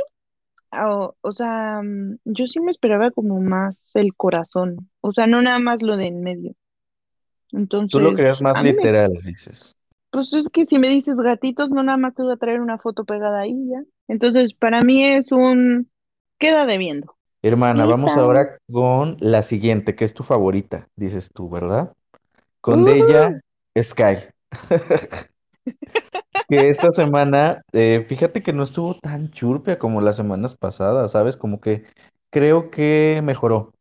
o, 0.73 1.15
o 1.21 1.31
sea, 1.33 1.81
mm, 1.83 2.17
yo 2.25 2.47
sí 2.47 2.59
me 2.61 2.71
esperaba 2.71 3.11
como 3.11 3.41
más 3.41 3.77
el 3.95 4.15
corazón, 4.15 4.89
o 5.01 5.13
sea, 5.13 5.27
no 5.27 5.41
nada 5.41 5.59
más 5.59 5.81
lo 5.81 5.97
de 5.97 6.07
en 6.07 6.21
medio, 6.23 6.53
Tú 7.89 7.99
lo 7.99 8.13
entonces, 8.13 8.13
creas 8.13 8.41
más 8.41 8.61
me 8.61 8.73
literal, 8.73 9.13
dices. 9.23 9.75
Pues 10.11 10.33
es 10.33 10.49
que 10.49 10.65
si 10.65 10.79
me 10.79 10.87
dices 10.89 11.15
gatitos, 11.17 11.69
no 11.71 11.83
nada 11.83 11.97
más 11.97 12.15
te 12.15 12.23
voy 12.23 12.33
a 12.33 12.37
traer 12.37 12.61
una 12.61 12.77
foto 12.77 13.03
pegada 13.05 13.41
ahí 13.41 13.67
ya. 13.69 13.83
Entonces, 14.07 14.53
para 14.53 14.81
mí 14.81 15.03
es 15.03 15.31
un 15.31 15.89
queda 16.39 16.65
debiendo. 16.65 17.15
Hermana, 17.43 17.85
vamos 17.85 18.17
ahora 18.17 18.57
con 18.71 19.17
la 19.19 19.43
siguiente, 19.43 19.95
que 19.95 20.03
es 20.05 20.13
tu 20.13 20.23
favorita, 20.23 20.89
dices 20.95 21.29
tú, 21.33 21.49
¿verdad? 21.49 21.93
Con 22.61 22.85
de 22.85 22.97
ella, 22.99 23.39
Ujú, 23.77 23.83
Sky. 23.83 24.17
Que 26.47 26.69
esta 26.69 26.91
semana, 26.91 27.63
eh, 27.73 28.05
fíjate 28.07 28.43
que 28.43 28.53
no 28.53 28.63
estuvo 28.63 28.99
tan 28.99 29.31
churpia 29.31 29.79
como 29.79 29.99
las 30.01 30.15
semanas 30.15 30.55
pasadas, 30.55 31.11
¿sabes? 31.11 31.37
Como 31.37 31.59
que 31.59 31.85
creo 32.29 32.69
que 32.69 33.21
mejoró. 33.23 33.73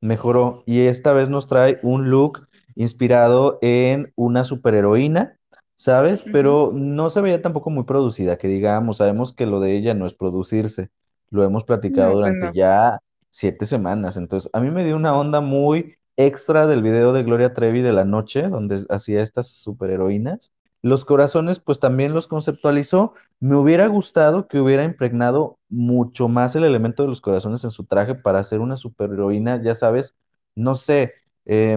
Mejoró 0.00 0.64
y 0.66 0.82
esta 0.82 1.12
vez 1.14 1.28
nos 1.30 1.48
trae 1.48 1.80
un 1.82 2.10
look 2.10 2.48
inspirado 2.76 3.58
en 3.62 4.12
una 4.16 4.44
superheroína, 4.44 5.38
¿sabes? 5.76 6.24
Pero 6.32 6.72
no 6.74 7.10
se 7.10 7.20
veía 7.22 7.42
tampoco 7.42 7.70
muy 7.70 7.84
producida, 7.84 8.38
que 8.38 8.48
digamos, 8.48 8.98
sabemos 8.98 9.32
que 9.34 9.46
lo 9.46 9.60
de 9.60 9.76
ella 9.76 9.94
no 9.94 10.06
es 10.06 10.14
producirse, 10.14 10.90
lo 11.30 11.44
hemos 11.44 11.64
platicado 11.64 12.14
No, 12.14 12.20
pues 12.20 12.34
durante 12.34 12.36
no. 12.36 12.52
ya 12.52 13.00
siete 13.30 13.66
semanas, 13.66 14.16
entonces 14.18 14.50
a 14.54 14.60
mí 14.60 14.70
me 14.70 14.84
dio 14.84 14.96
una 14.96 15.16
onda 15.18 15.40
muy 15.40 15.96
extra 16.16 16.66
del 16.66 16.82
video 16.82 17.12
de 17.12 17.22
Gloria 17.24 17.54
Trevi 17.54 17.80
de 17.82 17.92
la 17.92 18.04
noche, 18.04 18.48
donde 18.48 18.84
hacía 18.90 19.22
estas 19.22 19.48
superheroínas. 19.48 20.52
Los 20.82 21.04
corazones, 21.04 21.60
pues 21.60 21.78
también 21.80 22.12
los 22.12 22.26
conceptualizó. 22.26 23.14
Me 23.40 23.56
hubiera 23.56 23.86
gustado 23.86 24.48
que 24.48 24.60
hubiera 24.60 24.84
impregnado 24.84 25.58
mucho 25.68 26.28
más 26.28 26.56
el 26.56 26.64
elemento 26.64 27.02
de 27.04 27.08
los 27.08 27.20
corazones 27.20 27.62
en 27.64 27.70
su 27.70 27.84
traje 27.84 28.14
para 28.16 28.40
hacer 28.40 28.60
una 28.60 28.76
superheroína, 28.76 29.62
ya 29.62 29.74
sabes, 29.76 30.16
no 30.56 30.74
sé, 30.74 31.12
eh, 31.46 31.76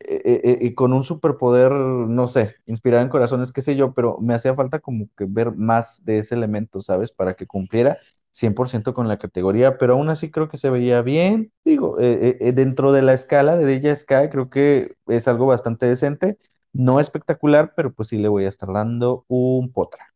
eh, 0.00 0.58
eh, 0.62 0.74
con 0.74 0.92
un 0.92 1.04
superpoder, 1.04 1.72
no 1.72 2.26
sé, 2.28 2.56
inspirada 2.66 3.02
en 3.02 3.08
corazones, 3.10 3.52
qué 3.52 3.60
sé 3.62 3.76
yo, 3.76 3.92
pero 3.94 4.18
me 4.20 4.34
hacía 4.34 4.54
falta 4.54 4.78
como 4.78 5.08
que 5.16 5.26
ver 5.28 5.52
más 5.52 6.04
de 6.04 6.18
ese 6.18 6.34
elemento, 6.34 6.80
¿sabes? 6.80 7.12
Para 7.12 7.34
que 7.34 7.46
cumpliera. 7.46 7.98
100% 8.32 8.94
con 8.94 9.08
la 9.08 9.18
categoría, 9.18 9.76
pero 9.76 9.94
aún 9.94 10.08
así 10.08 10.30
creo 10.30 10.48
que 10.48 10.56
se 10.56 10.70
veía 10.70 11.02
bien. 11.02 11.52
Digo, 11.64 11.98
eh, 11.98 12.28
eh, 12.28 12.36
eh, 12.40 12.52
dentro 12.52 12.92
de 12.92 13.02
la 13.02 13.12
escala 13.12 13.56
de 13.56 13.64
Deja 13.64 13.92
Sky, 13.96 14.28
creo 14.30 14.48
que 14.50 14.94
es 15.08 15.26
algo 15.26 15.46
bastante 15.46 15.86
decente. 15.86 16.38
No 16.72 17.00
espectacular, 17.00 17.74
pero 17.76 17.92
pues 17.92 18.08
sí 18.08 18.18
le 18.18 18.28
voy 18.28 18.44
a 18.44 18.48
estar 18.48 18.72
dando 18.72 19.24
un 19.28 19.72
potra. 19.72 20.14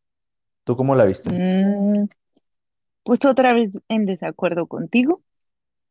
¿Tú 0.65 0.75
cómo 0.77 0.95
la 0.95 1.05
viste? 1.05 1.29
Mm, 1.29 2.05
pues 3.03 3.25
otra 3.25 3.53
vez 3.53 3.71
en 3.89 4.05
desacuerdo 4.05 4.67
contigo, 4.67 5.21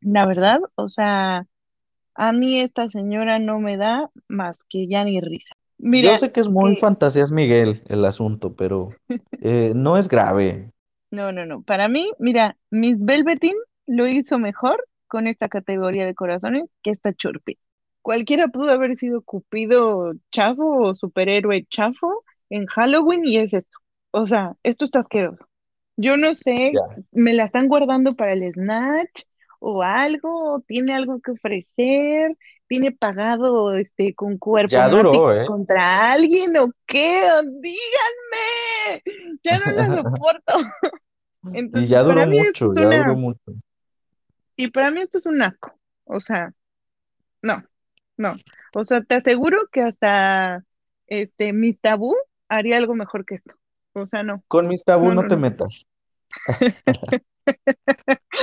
la 0.00 0.26
verdad, 0.26 0.60
o 0.76 0.88
sea, 0.88 1.46
a 2.14 2.32
mí 2.32 2.60
esta 2.60 2.88
señora 2.88 3.38
no 3.40 3.60
me 3.60 3.76
da 3.78 4.10
más 4.28 4.58
que 4.70 4.88
ya 4.88 5.04
ni 5.04 5.20
risa. 5.20 5.54
Yo 5.96 6.16
Mira, 6.16 6.16
sé 6.16 6.32
que 6.32 6.40
es 6.40 6.48
muy 6.48 6.76
que 6.76 6.76
fantasías 6.76 7.30
Miguel 7.32 7.82
el 7.88 8.04
asunto, 8.04 8.54
pero 8.54 8.90
eh, 9.40 9.72
no 9.74 9.96
es 9.98 10.08
grave. 10.08 10.70
no, 11.10 11.32
no, 11.32 11.46
no, 11.46 11.62
para 11.62 11.88
mí, 11.88 12.10
mira, 12.18 12.56
Miss 12.70 12.96
Velveteen 13.00 13.56
lo 13.86 14.06
hizo 14.08 14.38
mejor 14.38 14.84
con 15.06 15.26
esta 15.26 15.48
categoría 15.48 16.06
de 16.06 16.14
corazones 16.14 16.64
que 16.82 16.90
esta 16.90 17.12
Churpi. 17.14 17.58
Cualquiera 18.04 18.48
pudo 18.48 18.70
haber 18.70 18.98
sido 18.98 19.22
Cupido 19.22 20.12
chafo 20.30 20.82
o 20.82 20.94
superhéroe 20.94 21.64
chafo 21.70 22.22
en 22.50 22.66
Halloween 22.66 23.24
y 23.24 23.38
es 23.38 23.54
esto. 23.54 23.78
O 24.10 24.26
sea, 24.26 24.52
esto 24.62 24.84
está 24.84 25.00
asqueroso. 25.00 25.48
Yo 25.96 26.18
no 26.18 26.34
sé, 26.34 26.72
me 27.12 27.32
la 27.32 27.46
están 27.46 27.66
guardando 27.66 28.12
para 28.12 28.34
el 28.34 28.52
Snatch 28.52 29.22
o 29.58 29.82
algo, 29.82 30.62
tiene 30.68 30.92
algo 30.92 31.18
que 31.22 31.30
ofrecer, 31.30 32.36
tiene 32.66 32.92
pagado 32.92 33.74
este 33.74 34.14
con 34.14 34.36
cuerpo 34.36 34.68
Ya 34.68 34.86
duró, 34.86 35.04
mático 35.04 35.32
¿eh? 35.32 35.46
contra 35.46 36.12
alguien 36.12 36.58
o 36.58 36.70
qué, 36.84 37.22
díganme, 37.62 39.02
ya 39.42 39.60
no 39.60 39.72
la 39.72 39.86
soporto. 40.02 40.58
Y 41.54 41.86
ya 41.86 42.02
duró 42.02 42.26
mucho, 42.26 42.68
ya 42.74 42.98
duró 42.98 43.16
mucho. 43.16 43.54
y 44.56 44.68
para 44.68 44.90
mí 44.90 45.00
esto 45.00 45.16
es 45.16 45.24
un 45.24 45.40
asco. 45.40 45.72
O 46.04 46.20
sea, 46.20 46.52
no, 47.40 47.64
no. 48.16 48.36
O 48.74 48.84
sea, 48.84 49.02
te 49.02 49.14
aseguro 49.16 49.58
que 49.72 49.82
hasta 49.82 50.64
este 51.06 51.52
Miss 51.52 51.80
Tabú 51.80 52.14
haría 52.48 52.76
algo 52.78 52.94
mejor 52.94 53.24
que 53.24 53.34
esto. 53.36 53.54
O 53.94 54.06
sea, 54.06 54.22
no, 54.22 54.44
Con 54.48 54.68
mis 54.68 54.84
tabú 54.84 55.10
no, 55.10 55.14
no 55.14 55.22
no, 55.22 55.28
te 55.28 55.36
no. 55.36 55.42
metas. 55.42 55.86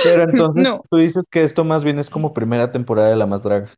Pero 0.00 0.22
entonces 0.24 0.68
No. 0.68 0.82
tú 0.90 0.96
dices 0.98 1.26
que 1.30 1.42
esto 1.42 1.64
más 1.64 1.84
bien 1.84 1.98
es 1.98 2.10
como 2.10 2.32
primera 2.34 2.72
temporada 2.72 3.08
de 3.10 3.16
La 3.16 3.26
Más 3.26 3.42
Draga. 3.42 3.70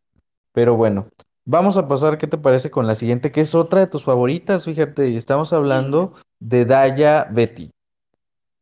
Pero 0.53 0.77
bueno, 0.77 1.09
vamos 1.45 1.77
a 1.77 1.89
pasar, 1.89 2.19
¿qué 2.19 2.27
te 2.27 2.39
parece 2.39 2.71
con 2.71 2.87
la 2.87 2.95
siguiente? 2.95 3.33
Que 3.33 3.41
es 3.43 3.55
otra 3.55 3.81
de 3.81 3.87
tus 3.89 4.05
favoritas, 4.05 4.65
fíjate, 4.65 5.09
y 5.11 5.17
estamos 5.17 5.53
hablando 5.53 6.15
de 6.41 6.65
Daya 6.65 7.25
Betty. 7.33 7.71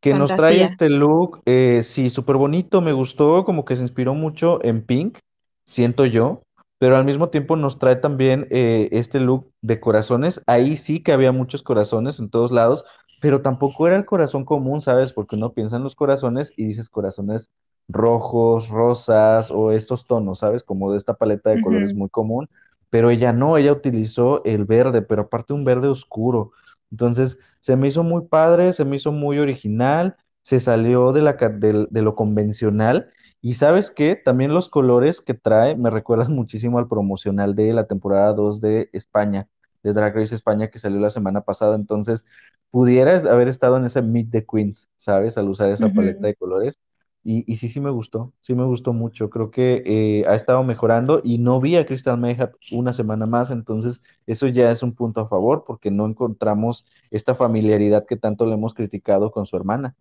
que 0.00 0.14
nos 0.14 0.34
trae 0.34 0.62
este 0.64 0.88
look, 0.90 1.42
eh, 1.46 1.82
sí, 1.84 2.10
súper 2.10 2.36
bonito, 2.36 2.80
me 2.80 2.92
gustó, 2.92 3.44
como 3.44 3.64
que 3.64 3.76
se 3.76 3.82
inspiró 3.82 4.14
mucho 4.14 4.62
en 4.64 4.82
Pink, 4.84 5.18
siento 5.64 6.06
yo, 6.06 6.42
pero 6.82 6.96
al 6.96 7.04
mismo 7.04 7.28
tiempo 7.28 7.54
nos 7.54 7.78
trae 7.78 7.94
también 7.94 8.48
eh, 8.50 8.88
este 8.90 9.20
look 9.20 9.52
de 9.60 9.78
corazones, 9.78 10.42
ahí 10.48 10.76
sí 10.76 11.00
que 11.00 11.12
había 11.12 11.30
muchos 11.30 11.62
corazones 11.62 12.18
en 12.18 12.28
todos 12.28 12.50
lados, 12.50 12.84
pero 13.20 13.40
tampoco 13.40 13.86
era 13.86 13.94
el 13.94 14.04
corazón 14.04 14.44
común, 14.44 14.80
¿sabes? 14.80 15.12
Porque 15.12 15.36
uno 15.36 15.52
piensa 15.52 15.76
en 15.76 15.84
los 15.84 15.94
corazones 15.94 16.52
y 16.56 16.64
dices 16.64 16.88
corazones 16.90 17.52
rojos, 17.86 18.68
rosas 18.68 19.52
o 19.52 19.70
estos 19.70 20.08
tonos, 20.08 20.40
¿sabes? 20.40 20.64
Como 20.64 20.90
de 20.90 20.98
esta 20.98 21.14
paleta 21.14 21.50
de 21.50 21.60
colores 21.60 21.94
muy 21.94 22.08
común, 22.08 22.48
pero 22.90 23.10
ella 23.10 23.32
no, 23.32 23.58
ella 23.58 23.70
utilizó 23.70 24.44
el 24.44 24.64
verde, 24.64 25.02
pero 25.02 25.22
aparte 25.22 25.52
un 25.52 25.64
verde 25.64 25.86
oscuro. 25.86 26.50
Entonces, 26.90 27.38
se 27.60 27.76
me 27.76 27.86
hizo 27.86 28.02
muy 28.02 28.22
padre, 28.26 28.72
se 28.72 28.84
me 28.84 28.96
hizo 28.96 29.12
muy 29.12 29.38
original, 29.38 30.16
se 30.42 30.58
salió 30.58 31.12
de, 31.12 31.22
la, 31.22 31.34
de 31.34 32.02
lo 32.02 32.16
convencional. 32.16 33.12
Y 33.42 33.54
sabes 33.54 33.90
qué, 33.90 34.14
también 34.14 34.54
los 34.54 34.68
colores 34.68 35.20
que 35.20 35.34
trae 35.34 35.76
me 35.76 35.90
recuerdan 35.90 36.32
muchísimo 36.34 36.78
al 36.78 36.88
promocional 36.88 37.54
de 37.56 37.72
la 37.72 37.86
temporada 37.86 38.32
2 38.32 38.60
de 38.60 38.88
España, 38.92 39.48
de 39.82 39.92
Drag 39.92 40.14
Race 40.14 40.34
España 40.34 40.70
que 40.70 40.78
salió 40.78 41.00
la 41.00 41.10
semana 41.10 41.42
pasada. 41.42 41.74
Entonces, 41.74 42.24
pudieras 42.70 43.26
haber 43.26 43.48
estado 43.48 43.76
en 43.76 43.84
ese 43.84 44.00
Meet 44.00 44.30
the 44.30 44.46
Queens, 44.46 44.90
¿sabes? 44.96 45.36
Al 45.38 45.48
usar 45.48 45.70
esa 45.70 45.90
paleta 45.90 46.26
de 46.26 46.36
colores. 46.36 46.78
Y, 47.24 47.50
y 47.50 47.56
sí, 47.56 47.68
sí 47.68 47.80
me 47.80 47.90
gustó, 47.90 48.32
sí 48.40 48.54
me 48.54 48.64
gustó 48.64 48.92
mucho. 48.92 49.30
Creo 49.30 49.50
que 49.50 49.82
eh, 49.86 50.24
ha 50.26 50.34
estado 50.34 50.64
mejorando 50.64 51.20
y 51.22 51.38
no 51.38 51.60
vi 51.60 51.76
a 51.76 51.86
Crystal 51.86 52.18
Mayhap 52.18 52.54
una 52.72 52.92
semana 52.92 53.26
más, 53.26 53.50
entonces 53.52 54.02
eso 54.26 54.48
ya 54.48 54.70
es 54.72 54.82
un 54.82 54.94
punto 54.94 55.20
a 55.20 55.28
favor 55.28 55.64
porque 55.64 55.90
no 55.90 56.06
encontramos 56.06 56.84
esta 57.10 57.34
familiaridad 57.36 58.06
que 58.06 58.16
tanto 58.16 58.44
le 58.46 58.54
hemos 58.54 58.74
criticado 58.74 59.30
con 59.30 59.46
su 59.46 59.56
hermana. 59.56 59.94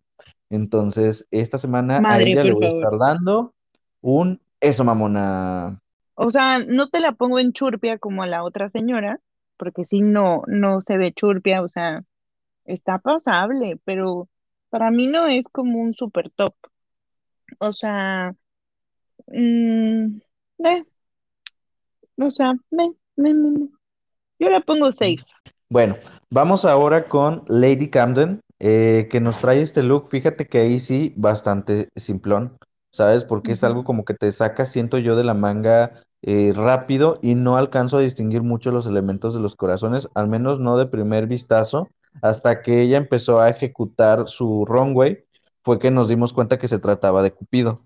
Entonces, 0.50 1.28
esta 1.32 1.58
semana 1.58 2.02
a 2.04 2.22
ella 2.22 2.44
le 2.44 2.54
voy 2.54 2.66
a 2.66 2.70
estar 2.70 2.98
dando 2.98 3.54
un 4.02 4.42
eso, 4.60 4.84
mamona. 4.84 5.82
O 6.16 6.32
sea, 6.32 6.60
no 6.60 6.90
te 6.90 7.00
la 7.00 7.14
pongo 7.14 7.40
en 7.40 7.54
churpia 7.54 7.98
como 7.98 8.24
a 8.24 8.28
la 8.28 8.44
otra 8.44 8.70
señora, 8.70 9.20
porque 9.58 9.86
sí 9.86 10.02
no, 10.02 10.44
no 10.48 10.82
se 10.82 10.98
ve 10.98 11.14
churpia, 11.14 11.62
o 11.64 11.70
sea, 11.70 12.04
está 12.66 13.00
pasable, 13.00 13.80
pero 13.86 14.28
para 14.70 14.92
mí 14.92 15.08
no 15.08 15.28
es 15.28 15.44
como 15.52 15.80
un 15.80 15.94
super 15.94 16.30
top. 16.32 16.54
O 17.60 17.74
sea, 17.74 18.34
mm, 19.28 20.20
eh, 20.66 20.84
o 22.18 22.32
sea, 22.32 22.54
me, 22.70 22.92
me, 23.16 23.34
me, 23.34 23.52
me. 23.52 23.70
Yo 24.40 24.50
la 24.50 24.62
pongo 24.62 24.92
safe. 24.92 25.24
Bueno, 25.70 25.96
vamos 26.30 26.66
ahora 26.66 27.08
con 27.08 27.44
Lady 27.48 27.90
Camden, 27.90 28.42
eh, 28.60 29.08
que 29.10 29.22
nos 29.22 29.40
trae 29.40 29.62
este 29.62 29.84
look. 29.84 30.08
Fíjate 30.10 30.48
que 30.48 30.60
ahí 30.60 30.80
sí, 30.80 31.14
bastante 31.16 31.90
simplón, 31.96 32.58
¿sabes? 32.92 33.24
Porque 33.24 33.54
es 33.54 33.64
algo 33.64 33.84
como 33.84 34.04
que 34.04 34.14
te 34.14 34.32
saca, 34.32 34.66
siento 34.66 34.98
yo, 34.98 35.16
de 35.16 35.24
la 35.24 35.34
manga 35.34 36.04
eh, 36.24 36.54
rápido 36.56 37.18
y 37.22 37.36
no 37.36 37.58
alcanzo 37.58 37.98
a 37.98 38.02
distinguir 38.02 38.44
mucho 38.44 38.72
los 38.72 38.86
elementos 38.86 39.34
de 39.34 39.40
los 39.40 39.56
corazones, 39.56 40.10
al 40.14 40.28
menos 40.28 40.60
no 40.60 40.78
de 40.78 40.86
primer 40.86 41.26
vistazo, 41.26 41.90
hasta 42.22 42.62
que 42.62 42.82
ella 42.82 42.98
empezó 42.98 43.40
a 43.40 43.50
ejecutar 43.50 44.28
su 44.28 44.66
runway, 44.66 45.24
fue 45.64 45.80
que 45.80 45.92
nos 45.92 46.08
dimos 46.10 46.34
cuenta 46.34 46.60
que 46.60 46.68
se 46.68 46.80
trataba 46.80 47.24
de 47.24 47.32
Cupido. 47.34 47.84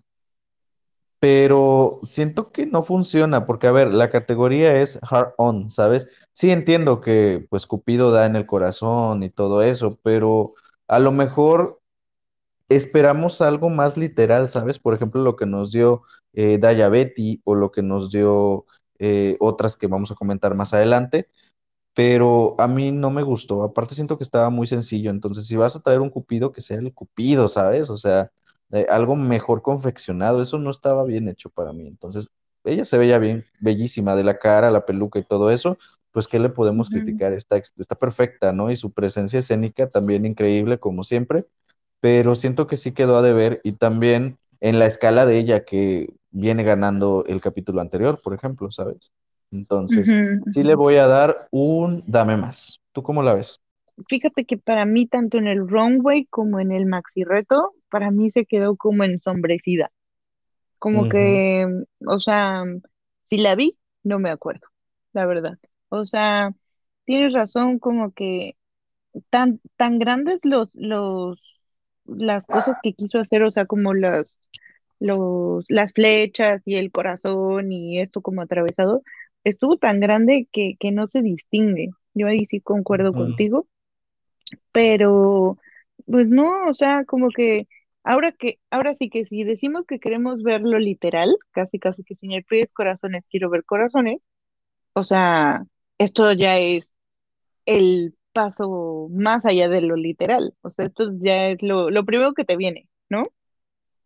pero 1.20 2.00
siento 2.04 2.52
que 2.52 2.66
no 2.68 2.84
funciona 2.84 3.46
porque, 3.48 3.68
a 3.68 3.72
ver, 3.72 3.94
la 3.94 4.10
categoría 4.10 4.82
es 4.82 5.00
hard 5.02 5.34
on, 5.38 5.72
¿sabes? 5.72 6.08
Sí 6.34 6.52
entiendo 6.52 7.02
que 7.02 7.48
pues 7.50 7.66
Cupido 7.66 8.12
da 8.12 8.26
en 8.26 8.36
el 8.36 8.46
corazón 8.46 9.24
y 9.24 9.30
todo 9.32 9.64
eso, 9.64 9.98
pero 10.04 10.54
a 10.88 11.00
lo 11.00 11.12
mejor 11.12 11.82
esperamos 12.70 13.42
algo 13.42 13.70
más 13.70 13.98
literal, 13.98 14.50
¿sabes? 14.50 14.80
Por 14.80 14.94
ejemplo, 14.96 15.22
lo 15.24 15.36
que 15.36 15.46
nos 15.46 15.72
dio 15.72 16.04
eh, 16.34 16.58
Daya 16.60 16.90
Betty 16.90 17.42
o 17.46 17.56
lo 17.56 17.72
que 17.72 17.84
nos 17.84 18.12
dio 18.12 18.66
eh, 19.00 19.38
otras 19.40 19.78
que 19.78 19.88
vamos 19.88 20.12
a 20.12 20.16
comentar 20.16 20.56
más 20.56 20.74
adelante 20.74 21.30
pero 21.96 22.56
a 22.60 22.68
mí 22.68 22.92
no 22.94 23.12
me 23.12 23.24
gustó. 23.24 23.64
Aparte 23.64 23.96
siento 23.96 24.18
que 24.20 24.26
estaba 24.26 24.52
muy 24.52 24.68
sencillo, 24.68 25.12
entonces 25.12 25.48
si 25.48 25.58
vas 25.58 25.76
a 25.78 25.82
traer 25.82 26.02
un 26.02 26.12
cupido, 26.12 26.54
que 26.54 26.62
sea 26.62 26.80
el 26.80 26.94
cupido, 26.94 27.50
¿sabes? 27.50 27.90
O 27.92 27.98
sea, 27.98 28.32
eh, 28.72 28.88
algo 28.90 29.18
mejor 29.18 29.64
confeccionado, 29.64 30.42
eso 30.44 30.60
no 30.60 30.72
estaba 30.72 31.06
bien 31.06 31.30
hecho 31.30 31.50
para 31.52 31.74
mí. 31.74 31.88
Entonces, 31.88 32.30
ella 32.66 32.86
se 32.86 32.98
veía 33.00 33.20
bien, 33.20 33.46
bellísima 33.60 34.16
de 34.16 34.24
la 34.26 34.40
cara, 34.40 34.72
la 34.72 34.86
peluca 34.86 35.20
y 35.20 35.24
todo 35.26 35.52
eso, 35.52 35.78
pues 36.12 36.28
¿qué 36.28 36.40
le 36.40 36.50
podemos 36.50 36.90
criticar? 36.90 37.34
Está, 37.34 37.58
está 37.58 37.96
perfecta, 37.96 38.52
¿no? 38.54 38.72
Y 38.72 38.78
su 38.78 38.92
presencia 38.94 39.40
escénica 39.40 39.90
también 39.90 40.26
increíble, 40.26 40.80
como 40.80 41.04
siempre, 41.04 41.46
pero 42.02 42.36
siento 42.36 42.68
que 42.68 42.78
sí 42.78 42.94
quedó 42.94 43.18
a 43.18 43.22
deber 43.22 43.62
y 43.64 43.74
también 43.74 44.40
en 44.62 44.80
la 44.80 44.86
escala 44.88 45.26
de 45.26 45.40
ella 45.40 45.66
que 45.66 46.14
viene 46.32 46.64
ganando 46.64 47.26
el 47.28 47.42
capítulo 47.42 47.82
anterior, 47.82 48.20
por 48.24 48.34
ejemplo, 48.34 48.72
¿sabes? 48.72 49.14
Entonces, 49.52 50.08
sí 50.52 50.64
le 50.64 50.76
voy 50.76 50.96
a 50.96 51.08
dar 51.08 51.48
un 51.52 52.04
dame 52.08 52.38
más. 52.38 52.82
¿Tú 52.92 53.04
cómo 53.04 53.24
la 53.24 53.34
ves? 53.34 53.62
Fíjate 54.10 54.46
que 54.46 54.58
para 54.58 54.86
mí, 54.86 55.08
tanto 55.08 55.38
en 55.38 55.48
el 55.48 55.68
runway 55.68 56.26
como 56.26 56.60
en 56.60 56.72
el 56.72 56.86
maxi 56.86 57.24
reto, 57.24 57.74
para 57.90 58.12
mí 58.12 58.32
se 58.32 58.46
quedó 58.46 58.76
como 58.76 59.04
ensombrecida. 59.04 59.92
Como 60.80 61.08
que, 61.10 61.66
o 62.06 62.20
sea, 62.20 62.64
si 63.24 63.38
la 63.38 63.56
vi, 63.56 63.78
no 64.04 64.20
me 64.20 64.30
acuerdo, 64.30 64.68
la 65.14 65.26
verdad. 65.26 65.58
O 65.90 66.06
sea, 66.06 66.54
tienes 67.06 67.34
razón, 67.34 67.80
como 67.80 68.12
que 68.12 68.56
tan, 69.30 69.62
tan 69.78 70.00
grandes 70.00 70.44
los, 70.44 70.70
los, 70.76 71.42
las 72.06 72.46
cosas 72.46 72.78
que 72.84 72.94
quiso 72.94 73.20
hacer, 73.20 73.44
o 73.44 73.52
sea, 73.52 73.66
como 73.66 73.94
las, 73.94 74.36
los, 75.00 75.66
las 75.70 75.94
flechas 75.94 76.62
y 76.66 76.76
el 76.76 76.92
corazón 76.92 77.72
y 77.72 78.00
esto 78.00 78.22
como 78.22 78.42
atravesado, 78.42 79.02
estuvo 79.46 79.78
tan 79.78 80.02
grande 80.02 80.48
que, 80.52 80.76
que 80.80 80.92
no 80.92 81.08
se 81.08 81.22
distingue. 81.22 81.92
Yo 82.14 82.28
ahí 82.28 82.46
sí 82.46 82.60
concuerdo 82.60 83.14
contigo 83.14 83.68
pero 84.72 85.58
pues 86.06 86.30
no, 86.30 86.68
o 86.68 86.74
sea, 86.74 87.06
como 87.06 87.30
que 87.30 87.68
ahora 88.04 88.32
que, 88.32 88.60
ahora 88.70 88.96
sí 88.96 89.10
que 89.10 89.26
si 89.26 89.44
decimos 89.44 89.86
que 89.88 90.00
queremos 90.00 90.44
verlo 90.44 90.80
literal, 90.80 91.36
casi 91.52 91.80
casi 91.80 92.04
que 92.04 92.16
si 92.16 92.28
me 92.28 92.44
pides 92.44 92.70
corazones, 92.74 93.24
quiero 93.30 93.50
ver 93.50 93.64
corazones, 93.64 94.20
o 94.94 95.04
sea, 95.04 95.64
esto 95.98 96.32
ya 96.34 96.58
es 96.60 96.86
el 97.66 98.16
paso 98.34 99.08
más 99.12 99.46
allá 99.46 99.70
de 99.70 99.82
lo 99.82 99.96
literal, 99.96 100.54
o 100.62 100.72
sea, 100.72 100.86
esto 100.86 101.12
ya 101.20 101.48
es 101.50 101.62
lo, 101.62 101.90
lo 101.90 102.06
primero 102.06 102.34
que 102.34 102.46
te 102.46 102.58
viene, 102.58 102.90
¿no? 103.10 103.24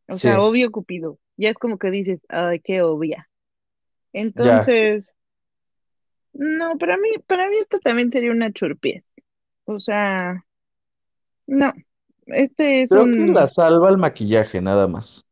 O 0.08 0.18
sea, 0.18 0.42
obvio 0.42 0.72
Cupido. 0.72 1.20
Ya 1.38 1.50
es 1.50 1.56
como 1.56 1.78
que 1.78 1.92
dices, 1.92 2.26
ay, 2.30 2.60
qué 2.62 2.82
obvia. 2.82 3.30
Entonces, 4.12 5.16
no, 6.34 6.78
para 6.78 6.98
mí, 6.98 7.10
para 7.28 7.50
mí 7.50 7.58
esto 7.58 7.80
también 7.80 8.12
sería 8.12 8.32
una 8.32 8.52
churpies. 8.52 9.10
O 9.66 9.80
sea, 9.80 10.46
no, 11.48 11.74
este 12.28 12.84
es 12.84 12.90
Creo 12.90 13.06
que 13.06 13.12
la 13.12 13.42
un, 13.42 13.48
salva 13.48 13.90
el 13.90 13.98
maquillaje, 13.98 14.62
nada 14.62 14.88
más, 14.88 15.26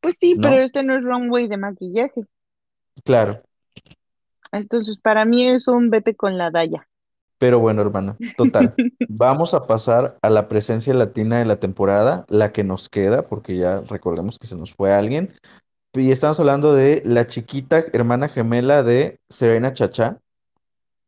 pues 0.00 0.16
sí, 0.20 0.36
pero 0.40 0.60
este 0.60 0.82
no 0.82 0.94
es 0.94 1.02
runway 1.02 1.48
de 1.48 1.56
maquillaje. 1.56 2.26
Claro. 3.04 3.42
Entonces, 4.52 4.98
para 4.98 5.24
mí 5.24 5.46
es 5.46 5.68
un 5.68 5.90
vete 5.90 6.14
con 6.14 6.38
la 6.38 6.50
Daya. 6.50 6.88
Pero 7.38 7.60
bueno, 7.60 7.82
hermana, 7.82 8.16
total. 8.36 8.74
Vamos 9.08 9.54
a 9.54 9.66
pasar 9.66 10.18
a 10.22 10.30
la 10.30 10.48
presencia 10.48 10.92
latina 10.94 11.38
de 11.38 11.44
la 11.44 11.60
temporada, 11.60 12.24
la 12.28 12.52
que 12.52 12.64
nos 12.64 12.88
queda, 12.88 13.28
porque 13.28 13.56
ya 13.56 13.80
recordemos 13.82 14.38
que 14.38 14.48
se 14.48 14.56
nos 14.56 14.74
fue 14.74 14.92
alguien. 14.92 15.34
Y 15.94 16.10
estamos 16.10 16.38
hablando 16.38 16.74
de 16.74 17.02
la 17.04 17.26
chiquita 17.26 17.84
hermana 17.92 18.28
gemela 18.28 18.82
de 18.82 19.18
Serena 19.30 19.72
Chacha, 19.72 20.18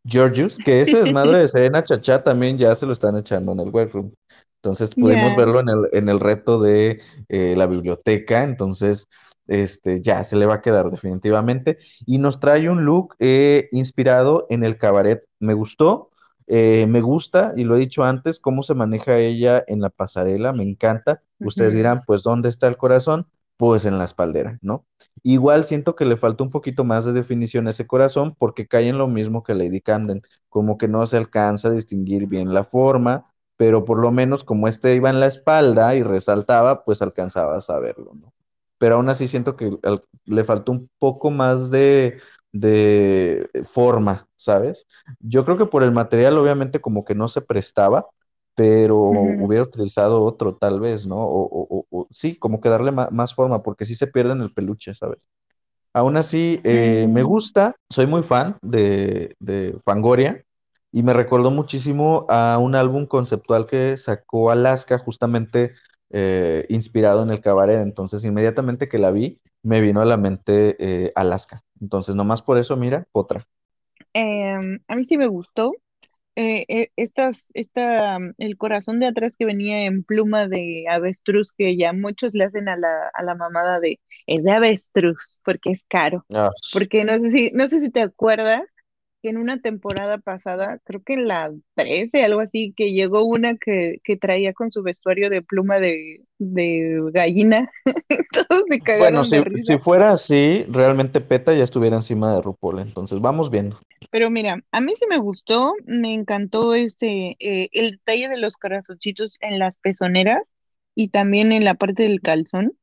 Georgius, 0.04 0.58
que 0.58 0.80
ese 0.80 0.99
desmadre 0.99 1.38
de 1.38 1.49
Serena 1.49 1.84
Chacha 1.84 2.22
también 2.22 2.56
ya 2.56 2.75
se 2.75 2.87
lo 2.87 2.92
están 2.92 3.16
echando 3.16 3.52
en 3.52 3.60
el 3.60 3.68
workroom. 3.68 4.12
Entonces 4.56 4.94
pudimos 4.94 5.37
verlo 5.37 5.60
en 5.60 5.68
el, 5.68 5.88
en 5.92 6.08
el 6.08 6.20
reto 6.20 6.60
de 6.60 7.00
eh, 7.28 7.54
la 7.56 7.66
biblioteca, 7.66 8.42
entonces 8.44 9.08
este, 9.46 10.00
ya 10.00 10.25
se 10.25 10.37
le 10.37 10.46
va 10.46 10.54
a 10.56 10.62
quedar 10.62 10.90
definitivamente. 10.90 11.78
Y 12.06 12.18
nos 12.18 12.40
trae 12.40 12.68
un 12.70 12.84
look 12.84 13.16
eh, 13.18 13.68
inspirado 13.72 14.46
en 14.49 14.64
el 14.64 14.78
cabaret. 14.78 15.25
Me 15.40 15.54
gustó, 15.54 16.10
eh, 16.46 16.87
me 16.88 17.00
gusta, 17.00 17.52
y 17.54 17.64
lo 17.64 17.76
he 17.76 17.80
dicho 17.80 18.02
antes, 18.04 18.38
cómo 18.38 18.62
se 18.62 18.75
maneja 18.75 19.18
ella 19.18 19.62
en 19.66 19.80
la 19.80 19.90
pasarela, 19.90 20.52
me 20.52 20.64
encanta. 20.64 21.22
Ustedes 21.38 21.75
dirán, 21.75 22.02
pues, 22.06 22.22
¿dónde 22.22 22.49
está 22.49 22.66
el 22.66 22.76
corazón? 22.76 23.26
Pues 23.61 23.85
en 23.85 23.99
la 23.99 24.05
espaldera, 24.05 24.59
¿no? 24.62 24.87
Igual 25.23 25.64
siento 25.64 25.95
que 25.95 26.07
le 26.07 26.17
falta 26.17 26.43
un 26.45 26.50
poquito 26.50 26.83
más 26.85 27.05
de 27.05 27.12
definición 27.12 27.67
a 27.67 27.71
ese 27.71 27.87
corazón 27.87 28.35
porque 28.38 28.67
cae 28.67 28.88
en 28.88 28.97
lo 28.99 29.07
mismo 29.07 29.43
que 29.43 29.55
Lady 29.55 29.83
Camden, 29.83 30.23
como 30.49 30.79
que 30.79 30.88
no 30.88 31.07
se 31.07 31.19
alcanza 31.19 31.69
a 31.69 31.73
distinguir 31.73 32.26
bien 32.26 32.55
la 32.55 32.64
forma, 32.64 33.31
pero 33.59 33.85
por 33.85 33.99
lo 33.99 34.12
menos 34.12 34.45
como 34.45 34.67
este 34.67 34.95
iba 34.95 35.11
en 35.11 35.21
la 35.21 35.26
espalda 35.26 35.95
y 35.95 36.02
resaltaba, 36.02 36.85
pues 36.85 37.02
alcanzabas 37.02 37.69
a 37.69 37.79
verlo, 37.79 38.12
¿no? 38.14 38.33
Pero 38.79 38.95
aún 38.97 39.11
así 39.11 39.29
siento 39.29 39.57
que 39.57 39.76
le 40.25 40.45
faltó 40.45 40.73
un 40.73 40.90
poco 40.99 41.31
más 41.31 41.71
de, 41.71 42.19
de 42.52 43.49
forma, 43.64 44.26
¿sabes? 44.37 44.87
Yo 45.21 45.45
creo 45.45 45.59
que 45.59 45.67
por 45.67 45.83
el 45.83 45.93
material 45.93 46.38
obviamente 46.38 46.81
como 46.81 47.05
que 47.05 47.14
no 47.14 47.29
se 47.29 47.43
prestaba, 47.43 48.07
pero 48.54 48.99
hubiera 49.38 49.64
utilizado 49.64 50.23
otro 50.25 50.57
tal 50.57 50.80
vez, 50.80 51.07
¿no? 51.07 51.16
O, 51.19 51.42
o- 51.45 51.87
o- 51.90 52.00
o- 52.02 52.09
sí, 52.11 52.37
como 52.38 52.61
que 52.61 52.69
darle 52.69 52.92
más 52.92 53.35
forma, 53.35 53.62
porque 53.62 53.85
sí 53.85 53.95
se 53.95 54.07
pierde 54.09 54.33
en 54.33 54.42
el 54.42 54.52
peluche, 54.52 54.95
¿sabes? 54.95 55.28
Aún 55.92 56.16
así, 56.16 56.61
eh, 56.64 57.07
me 57.11 57.23
gusta, 57.25 57.75
soy 57.90 58.07
muy 58.07 58.23
fan 58.23 58.57
de, 58.62 59.35
de 59.40 59.76
Fangoria 59.85 60.45
y 60.92 61.02
me 61.02 61.14
recordó 61.14 61.50
muchísimo 61.50 62.26
a 62.28 62.59
un 62.59 62.75
álbum 62.76 63.07
conceptual 63.07 63.66
que 63.66 63.97
sacó 63.97 64.50
Alaska, 64.52 64.99
justamente 64.99 65.73
eh, 66.11 66.66
inspirado 66.69 67.23
en 67.25 67.30
el 67.30 67.40
cabaret. 67.40 67.80
Entonces, 67.80 68.25
inmediatamente 68.25 68.88
que 68.88 68.99
la 68.99 69.11
vi, 69.11 69.40
me 69.62 69.80
vino 69.80 70.00
a 70.00 70.04
la 70.04 70.16
mente 70.16 70.76
eh, 71.07 71.12
Alaska. 71.16 71.62
Entonces, 71.80 72.14
nomás 72.14 72.42
por 72.42 72.59
eso, 72.59 72.76
mira, 72.76 73.07
otra. 73.12 73.47
em, 74.14 74.80
a 74.88 74.95
mí 74.97 75.04
sí 75.04 75.16
me 75.19 75.26
gustó. 75.28 75.73
Eh, 76.42 76.64
eh, 76.68 76.88
estas, 76.97 77.50
esta, 77.54 78.18
mm, 78.18 78.35
el 78.38 78.56
corazón 78.56 78.99
de 78.99 79.06
atrás 79.06 79.37
que 79.37 79.44
venía 79.44 79.85
en 79.85 80.04
pluma 80.04 80.49
de 80.49 80.87
avestruz, 80.88 81.52
que 81.52 81.76
ya 81.76 81.92
muchos 81.92 82.32
le 82.35 82.44
hacen 82.44 82.68
a 82.70 82.76
la, 82.78 83.11
a 83.12 83.23
la 83.23 83.35
mamada 83.35 83.78
de, 83.78 84.00
es 84.26 84.42
de 84.42 84.53
avestruz, 84.53 85.38
porque 85.44 85.72
es 85.72 85.85
caro. 85.88 86.24
Ah, 86.33 86.50
Porque 86.72 87.05
no 87.05 87.14
sé 87.16 87.31
si, 87.31 87.50
no 87.53 87.68
sé 87.68 87.81
si 87.83 87.90
te 87.90 88.00
acuerdas 88.00 88.62
que 89.22 89.30
en 89.30 89.38
una 89.38 89.61
temporada 89.61 90.18
pasada, 90.18 90.80
creo 90.85 91.02
que 91.02 91.14
en 91.14 91.28
la 91.28 91.52
13, 91.74 92.24
algo 92.24 92.40
así, 92.40 92.72
que 92.76 92.92
llegó 92.92 93.24
una 93.24 93.56
que, 93.59 93.98
que 94.04 94.16
traía 94.16 94.52
con 94.54 94.70
su 94.72 94.83
vestuario 94.83 95.30
de 95.30 95.42
pluma 95.42 95.78
de, 95.80 96.22
de 96.38 97.00
gallina. 97.12 97.70
Todos 98.33 98.64
se 98.70 98.83
Bueno, 98.96 99.24
cagaron 99.24 99.30
de 99.30 99.40
si, 99.40 99.42
risa. 99.42 99.74
si 99.74 99.78
fuera 99.78 100.12
así, 100.12 100.64
realmente 100.68 101.20
PETA 101.20 101.54
ya 101.54 101.64
estuviera 101.64 101.96
encima 101.96 102.35
de 102.35 102.42
RuPaul. 102.42 102.78
Entonces, 102.80 103.20
vamos 103.20 103.50
viendo. 103.50 103.80
Pero 104.11 104.30
mira, 104.30 104.62
a 104.72 104.80
mí 104.80 104.92
sí 104.96 105.04
me 105.09 105.18
gustó, 105.18 105.74
me 105.85 106.14
encantó 106.14 106.74
este, 106.74 107.37
eh, 107.40 107.68
el 107.72 107.92
detalle 107.92 108.28
de 108.28 108.38
los 108.38 108.56
corazoncitos 108.56 109.37
en 109.40 109.59
las 109.59 109.76
pezoneras 109.76 110.52
y 110.94 111.09
también 111.09 111.52
en 111.52 111.64
la 111.64 111.74
parte 111.74 112.04
del 112.04 112.20
calzón. 112.20 112.76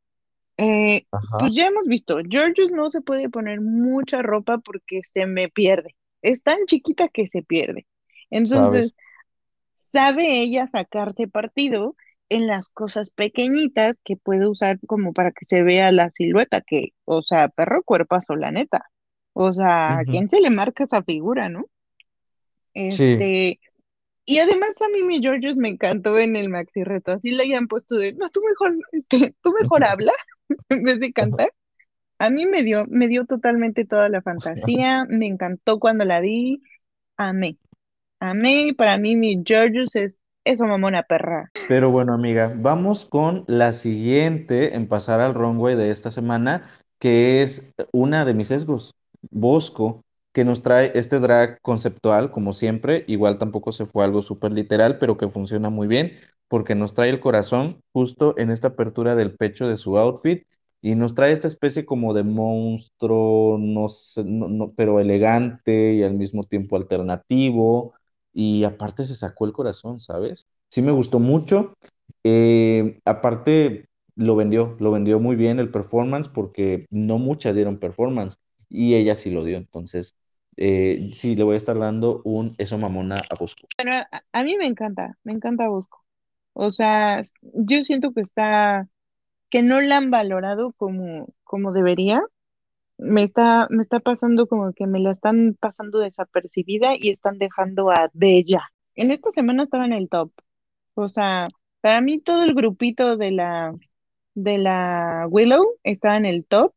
Eh, 0.60 1.08
pues 1.38 1.56
ya 1.56 1.68
hemos 1.68 1.88
visto, 1.88 2.20
Georgios 2.30 2.72
no 2.74 2.92
se 2.92 3.02
puede 3.02 3.30
poner 3.30 3.62
mucha 3.62 4.24
ropa 4.24 4.60
porque 4.60 5.02
se 5.14 5.28
me 5.28 5.50
pierde. 5.50 5.96
Es 6.22 6.42
tan 6.44 6.66
chiquita 6.66 7.08
que 7.10 7.28
se 7.28 7.44
pierde. 7.44 7.86
sabes. 8.44 8.50
Entonces, 8.52 8.96
sabe 9.74 10.42
ella 10.42 10.68
sacarse 10.72 11.28
partido 11.28 11.96
en 12.30 12.48
las 12.48 12.68
cosas 12.70 13.10
pequeñitas 13.10 14.00
que 14.04 14.18
puede 14.18 14.48
usar 14.48 14.80
como 14.86 15.14
para 15.14 15.32
que 15.32 15.46
se 15.46 15.64
vea 15.64 15.92
la 15.92 16.10
silueta, 16.10 16.62
que, 16.62 16.90
o 17.06 17.22
sea, 17.22 17.48
perro 17.50 17.84
cuerpazo, 17.84 18.36
la 18.36 18.52
neta. 18.52 18.86
O 19.34 19.54
sea, 19.54 20.00
¿a 20.00 20.04
Ujú. 20.04 20.12
quién 20.12 20.30
se 20.30 20.42
le 20.42 20.50
marca 20.50 20.84
esa 20.84 21.04
figura, 21.04 21.50
no? 21.50 21.66
Sí. 22.74 23.04
Este, 23.14 23.60
y 24.26 24.40
además 24.40 24.82
a 24.82 24.90
mí 24.90 25.04
mi 25.04 25.22
Georgios 25.22 25.56
me 25.56 25.70
encantó 25.70 26.18
en 26.20 26.36
el 26.36 26.50
maxi 26.50 26.84
reto, 26.84 27.14
así 27.14 27.32
le 27.32 27.44
hayan 27.44 27.68
puesto 27.68 27.96
de, 27.96 28.14
no, 28.14 28.30
tú 28.30 28.42
mejor, 28.48 28.78
este, 28.92 29.34
tú 29.42 29.54
mejor 29.62 29.84
habla 29.86 30.12
en 30.70 30.84
vez 30.84 31.00
de 31.00 31.14
cantar. 31.14 31.50
A 32.20 32.30
mí 32.30 32.46
me 32.46 32.64
dio, 32.64 32.86
me 32.90 33.08
dio 33.08 33.26
totalmente 33.26 33.86
toda 33.86 34.10
la 34.10 34.22
fantasía, 34.22 35.06
me 35.10 35.28
encantó 35.28 35.80
cuando 35.80 36.06
la 36.06 36.20
vi, 36.20 36.62
amé, 37.18 37.58
amé, 38.20 38.74
para 38.78 38.98
mí 38.98 39.16
mi 39.16 39.44
Georgios 39.46 39.96
es 39.96 40.20
eso, 40.44 40.66
mamona 40.66 41.04
perra. 41.04 41.52
Pero 41.68 41.92
bueno, 41.92 42.14
amiga, 42.14 42.54
vamos 42.56 43.06
con 43.06 43.44
la 43.48 43.74
siguiente 43.74 44.76
en 44.76 44.88
pasar 44.88 45.20
al 45.20 45.34
runway 45.34 45.76
de 45.76 45.92
esta 45.92 46.12
semana, 46.12 46.64
que 47.00 47.44
es 47.44 47.74
una 47.92 48.26
de 48.26 48.34
mis 48.34 48.48
sesgos, 48.48 48.96
Bosco, 49.30 50.04
que 50.34 50.46
nos 50.46 50.62
trae 50.62 50.92
este 50.96 51.20
drag 51.20 51.60
conceptual, 51.62 52.32
como 52.32 52.54
siempre. 52.54 53.04
Igual 53.08 53.38
tampoco 53.38 53.72
se 53.72 53.86
fue 53.86 54.06
algo 54.06 54.22
súper 54.22 54.54
literal, 54.54 54.98
pero 54.98 55.18
que 55.18 55.30
funciona 55.30 55.70
muy 55.70 55.88
bien, 55.88 56.14
porque 56.48 56.76
nos 56.76 56.94
trae 56.94 57.10
el 57.10 57.20
corazón 57.20 57.82
justo 57.92 58.34
en 58.38 58.50
esta 58.52 58.70
apertura 58.70 59.16
del 59.16 59.36
pecho 59.36 59.68
de 59.68 59.78
su 59.78 59.98
outfit 59.98 60.48
y 60.82 60.96
nos 60.96 61.16
trae 61.16 61.34
esta 61.34 61.48
especie 61.48 61.86
como 61.86 62.14
de 62.14 62.24
monstruo, 62.24 63.58
no 63.60 63.90
sé, 63.90 64.24
no- 64.24 64.48
no- 64.50 64.74
pero 64.76 65.00
elegante 65.00 65.94
y 65.96 66.04
al 66.04 66.14
mismo 66.16 66.44
tiempo 66.44 66.78
alternativo. 66.78 67.94
Y 68.34 68.64
aparte 68.64 69.06
se 69.06 69.16
sacó 69.16 69.46
el 69.46 69.54
corazón, 69.54 70.00
¿sabes? 70.00 70.48
Sí 70.70 70.82
me 70.82 70.92
gustó 70.92 71.20
mucho. 71.20 71.74
Eh, 72.24 73.00
aparte, 73.06 73.88
lo 74.16 74.36
vendió, 74.36 74.76
lo 74.80 74.92
vendió 74.92 75.20
muy 75.20 75.36
bien 75.36 75.60
el 75.60 75.72
performance 75.72 76.28
porque 76.30 76.86
no 76.90 77.18
muchas 77.20 77.56
dieron 77.56 77.80
performance 77.80 78.38
y 78.70 78.96
ella 78.96 79.16
sí 79.16 79.32
lo 79.32 79.44
dio. 79.44 79.58
Entonces, 79.58 80.16
eh, 80.58 81.10
sí, 81.14 81.36
le 81.36 81.44
voy 81.44 81.56
a 81.56 81.58
estar 81.58 81.78
dando 81.80 82.22
un 82.24 82.56
eso 82.58 82.78
mamona 82.78 83.26
a 83.30 83.36
Bosco. 83.36 83.68
Bueno, 83.78 83.94
a, 84.12 84.24
a 84.34 84.44
mí 84.44 84.58
me 84.58 84.66
encanta, 84.68 85.18
me 85.24 85.34
encanta 85.34 85.68
Bosco. 85.70 86.04
O 86.54 86.72
sea, 86.72 87.24
yo 87.42 87.84
siento 87.86 88.14
que 88.14 88.22
está, 88.22 88.88
que 89.50 89.64
no 89.64 89.82
la 89.82 89.98
han 89.98 90.12
valorado 90.12 90.74
como, 90.74 91.28
como 91.44 91.72
debería 91.72 92.24
me 92.98 93.24
está, 93.24 93.68
me 93.70 93.84
está 93.84 94.00
pasando 94.00 94.48
como 94.48 94.74
que 94.74 94.88
me 94.88 95.00
la 95.00 95.12
están 95.12 95.56
pasando 95.60 96.00
desapercibida 96.00 96.96
y 96.98 97.10
están 97.10 97.38
dejando 97.38 97.92
a 97.92 98.10
Bella. 98.14 98.64
En 98.96 99.12
esta 99.12 99.32
semana 99.32 99.64
estaba 99.64 99.86
en 99.86 99.94
el 99.94 100.10
top. 100.10 100.32
O 100.96 101.10
sea, 101.10 101.48
para 101.82 102.02
mí 102.02 102.20
todo 102.20 102.44
el 102.44 102.56
grupito 102.56 103.18
de 103.18 103.32
la, 103.32 103.76
de 104.34 104.58
la 104.58 105.28
Willow 105.30 105.78
estaba 105.84 106.18
en 106.18 106.26
el 106.26 106.46
top, 106.46 106.74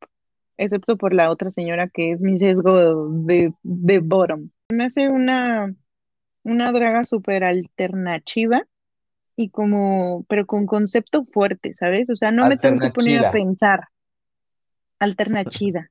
excepto 0.58 0.96
por 0.96 1.14
la 1.14 1.30
otra 1.30 1.50
señora 1.50 1.88
que 1.88 2.12
es 2.12 2.20
mi 2.20 2.38
sesgo 2.38 3.08
de, 3.08 3.54
de 3.62 3.98
bottom. 4.00 4.50
Me 4.70 4.84
hace 4.84 5.08
una, 5.08 5.74
una 6.42 6.72
draga 6.72 7.04
súper 7.06 7.44
alternativa 7.44 8.66
y 9.40 9.48
como, 9.48 10.24
pero 10.28 10.46
con 10.46 10.66
concepto 10.66 11.24
fuerte, 11.24 11.72
¿sabes? 11.72 12.10
O 12.10 12.16
sea, 12.16 12.30
no 12.30 12.46
me 12.46 12.58
tengo 12.58 12.78
que 12.78 12.90
poner 12.90 13.24
a 13.24 13.30
pensar, 13.30 13.80
alternativa. 14.98 15.88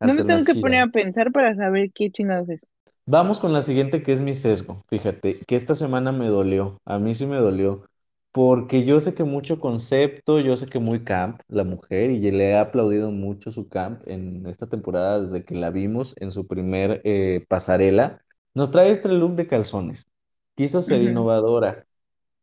No 0.00 0.14
me 0.14 0.24
tengo 0.24 0.44
que 0.44 0.54
poner 0.54 0.82
a 0.82 0.88
pensar 0.88 1.32
para 1.32 1.54
saber 1.54 1.90
qué 1.92 2.10
chingados 2.10 2.48
es. 2.48 2.70
Vamos 3.06 3.38
con 3.38 3.52
la 3.52 3.62
siguiente 3.62 4.02
que 4.02 4.12
es 4.12 4.20
mi 4.20 4.34
sesgo. 4.34 4.84
Fíjate, 4.88 5.40
que 5.40 5.56
esta 5.56 5.74
semana 5.74 6.12
me 6.12 6.28
dolió, 6.28 6.78
a 6.84 6.98
mí 6.98 7.14
sí 7.14 7.26
me 7.26 7.36
dolió, 7.36 7.84
porque 8.32 8.84
yo 8.84 9.00
sé 9.00 9.14
que 9.14 9.24
mucho 9.24 9.60
concepto, 9.60 10.40
yo 10.40 10.56
sé 10.56 10.66
que 10.66 10.78
muy 10.78 11.04
camp 11.04 11.40
la 11.48 11.64
mujer 11.64 12.10
y 12.10 12.30
le 12.30 12.50
he 12.50 12.56
aplaudido 12.56 13.10
mucho 13.10 13.50
su 13.52 13.68
camp 13.68 14.02
en 14.06 14.46
esta 14.46 14.68
temporada 14.68 15.20
desde 15.20 15.44
que 15.44 15.54
la 15.54 15.70
vimos 15.70 16.14
en 16.18 16.30
su 16.30 16.46
primer 16.46 17.00
eh, 17.04 17.44
pasarela. 17.48 18.22
Nos 18.54 18.70
trae 18.70 18.90
este 18.90 19.08
look 19.08 19.34
de 19.34 19.46
calzones. 19.46 20.08
Quiso 20.56 20.82
ser 20.82 21.02
innovadora, 21.02 21.86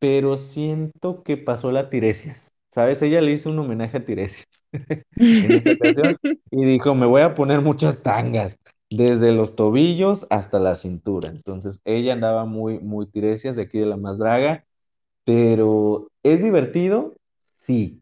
pero 0.02 0.36
siento 0.36 1.24
que 1.24 1.38
pasó 1.38 1.72
la 1.72 1.90
tiresias. 1.92 2.54
¿sabes? 2.72 3.02
Ella 3.02 3.22
le 3.22 3.34
hizo 3.34 3.50
un 3.50 3.60
homenaje 3.60 3.98
a 3.98 4.06
Tiresias 4.06 4.48
en 5.16 5.54
esta 5.54 5.74
ocasión 5.74 6.18
y 6.50 6.66
dijo, 6.66 6.96
me 6.96 7.06
voy 7.06 7.22
a 7.22 7.36
poner 7.36 7.62
muchas 7.62 8.02
tangas, 8.02 8.58
desde 8.90 9.32
los 9.34 9.56
tobillos 9.56 10.26
hasta 10.30 10.60
la 10.60 10.76
cintura. 10.76 11.30
Entonces, 11.30 11.82
ella 11.86 12.14
andaba 12.14 12.46
muy, 12.46 12.80
muy 12.80 13.08
Tiresias 13.08 13.56
de 13.56 13.64
aquí 13.64 13.80
de 13.80 13.86
la 13.86 13.98
Más 13.98 14.18
Draga, 14.18 14.66
pero 15.26 16.10
¿es 16.24 16.44
divertido? 16.44 17.16
Sí. 17.54 18.02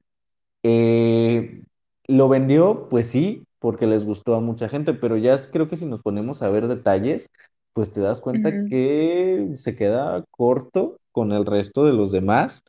Eh, 0.63 1.63
¿lo 2.07 2.29
vendió? 2.29 2.89
Pues 2.89 3.09
sí, 3.09 3.45
porque 3.59 3.87
les 3.87 4.05
gustó 4.05 4.35
a 4.35 4.41
mucha 4.41 4.69
gente, 4.69 4.93
pero 4.93 5.17
ya 5.17 5.37
creo 5.51 5.69
que 5.69 5.77
si 5.77 5.85
nos 5.85 6.01
ponemos 6.01 6.41
a 6.43 6.49
ver 6.49 6.67
detalles, 6.67 7.31
pues 7.73 7.91
te 7.91 8.01
das 8.01 8.21
cuenta 8.21 8.63
que 8.65 9.51
se 9.55 9.75
queda 9.75 10.25
corto 10.31 10.98
con 11.11 11.31
el 11.31 11.45
resto 11.45 11.85
de 11.85 11.93
los 11.93 12.11
demás. 12.11 12.63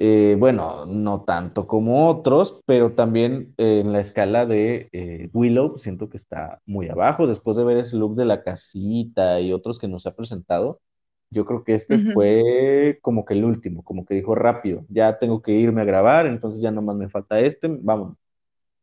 Eh, 0.00 0.36
bueno, 0.38 0.86
no 0.86 1.24
tanto 1.24 1.66
como 1.66 2.08
otros, 2.08 2.62
pero 2.66 2.92
también 2.92 3.52
eh, 3.58 3.80
en 3.80 3.92
la 3.92 3.98
escala 3.98 4.46
de 4.46 4.88
eh, 4.92 5.28
Willow 5.32 5.76
siento 5.76 6.08
que 6.08 6.16
está 6.16 6.60
muy 6.66 6.88
abajo. 6.88 7.26
Después 7.26 7.56
de 7.56 7.64
ver 7.64 7.78
ese 7.78 7.96
look 7.96 8.14
de 8.14 8.24
la 8.24 8.42
casita 8.44 9.40
y 9.40 9.52
otros 9.52 9.78
que 9.80 9.88
nos 9.88 10.06
ha 10.06 10.14
presentado, 10.14 10.80
yo 11.30 11.44
creo 11.44 11.64
que 11.64 11.74
este 11.74 11.98
fue 12.12 12.98
como 13.02 13.24
que 13.24 13.34
el 13.34 13.44
último, 13.44 13.82
como 13.82 14.06
que 14.06 14.14
dijo 14.14 14.34
rápido, 14.34 14.84
ya 14.88 15.18
tengo 15.18 15.42
que 15.42 15.52
irme 15.52 15.82
a 15.82 15.84
grabar, 15.84 16.26
entonces 16.26 16.60
ya 16.60 16.70
nomás 16.70 16.96
me 16.96 17.08
falta 17.08 17.40
este, 17.40 17.68
vamos, 17.68 18.16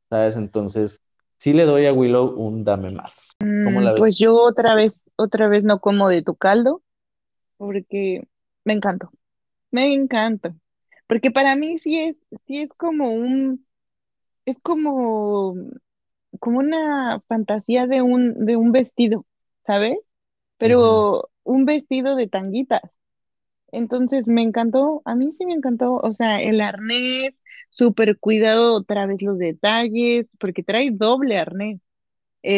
¿sabes? 0.10 0.36
Entonces 0.36 1.02
sí 1.38 1.54
le 1.54 1.64
doy 1.64 1.86
a 1.86 1.94
Willow 1.94 2.36
un 2.36 2.64
dame 2.64 2.92
más. 2.92 3.32
¿Cómo 3.40 3.80
Mm, 3.80 3.98
pues 3.98 4.18
yo 4.18 4.36
otra 4.36 4.76
vez, 4.76 5.12
otra 5.16 5.48
vez 5.48 5.64
no 5.64 5.80
como 5.80 6.10
de 6.10 6.24
tu 6.24 6.36
caldo, 6.36 6.82
porque 7.58 8.28
me 8.66 8.74
encantó, 8.74 9.12
me 9.72 9.94
encanta. 9.94 10.56
Porque 11.08 11.32
para 11.32 11.56
mí 11.58 11.78
sí 11.80 12.00
es, 12.02 12.18
sí 12.48 12.60
es 12.62 12.70
como 12.78 13.12
un, 13.14 13.68
es 14.46 14.58
como, 14.64 15.56
como 16.40 16.60
una 16.60 17.22
fantasía 17.28 17.88
de 17.88 18.02
un, 18.04 18.46
de 18.46 18.58
un 18.58 18.72
vestido, 18.72 19.26
¿sabes? 19.68 19.98
Ujú, 20.64 21.08
Pero 21.08 21.30
un 21.44 21.66
vestido 21.66 22.16
de 22.16 22.28
tanguitas. 22.28 22.82
Entonces 23.72 24.28
me 24.28 24.42
encantó, 24.44 25.02
a 25.06 25.16
mí 25.16 25.34
sí 25.34 25.46
me 25.46 25.54
encantó, 25.54 25.96
o 25.98 26.14
sea, 26.14 26.42
el 26.42 26.62
arnés, 26.62 27.34
súper 27.70 28.18
cuidado 28.20 28.74
otra 28.76 29.06
vez 29.06 29.22
los 29.22 29.38
detalles, 29.38 30.28
porque 30.40 30.64
trae 30.64 30.92
doble 30.92 31.38
arnés. 31.38 31.82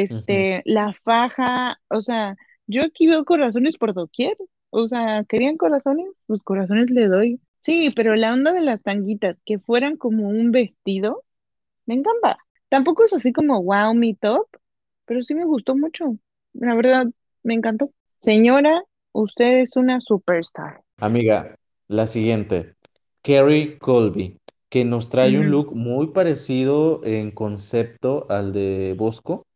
ujú. 0.09 0.47
Este, 0.47 0.61
la 0.65 0.93
faja, 0.93 1.79
o 1.89 2.01
sea, 2.03 2.35
yo 2.67 2.83
aquí 2.83 3.07
veo 3.07 3.25
corazones 3.25 3.77
por 3.77 3.93
doquier, 3.93 4.37
o 4.69 4.87
sea, 4.87 5.23
¿querían 5.27 5.57
corazones? 5.57 6.07
Pues 6.27 6.43
corazones 6.43 6.89
le 6.89 7.07
doy. 7.07 7.39
Sí, 7.61 7.89
pero 7.95 8.15
la 8.15 8.33
onda 8.33 8.53
de 8.53 8.61
las 8.61 8.81
tanguitas, 8.81 9.37
que 9.45 9.59
fueran 9.59 9.97
como 9.97 10.29
un 10.29 10.51
vestido, 10.51 11.23
me 11.85 11.95
encanta. 11.95 12.37
Tampoco 12.69 13.05
es 13.05 13.13
así 13.13 13.33
como 13.33 13.63
wow, 13.63 13.93
mi 13.93 14.13
top, 14.13 14.47
pero 15.05 15.23
sí 15.23 15.35
me 15.35 15.45
gustó 15.45 15.75
mucho. 15.75 16.17
La 16.53 16.75
verdad, 16.75 17.07
me 17.43 17.53
encantó. 17.53 17.91
Señora, 18.21 18.83
usted 19.13 19.61
es 19.61 19.75
una 19.75 20.01
superstar. 20.01 20.81
Amiga, 20.97 21.55
la 21.87 22.07
siguiente, 22.07 22.75
Carrie 23.21 23.77
Colby, 23.79 24.39
que 24.69 24.83
nos 24.83 25.09
trae 25.09 25.37
un 25.39 25.49
look 25.49 25.73
muy 25.73 26.07
parecido 26.07 27.01
en 27.05 27.31
concepto 27.31 28.25
al 28.29 28.51
de 28.51 28.95
Bosco, 28.97 29.46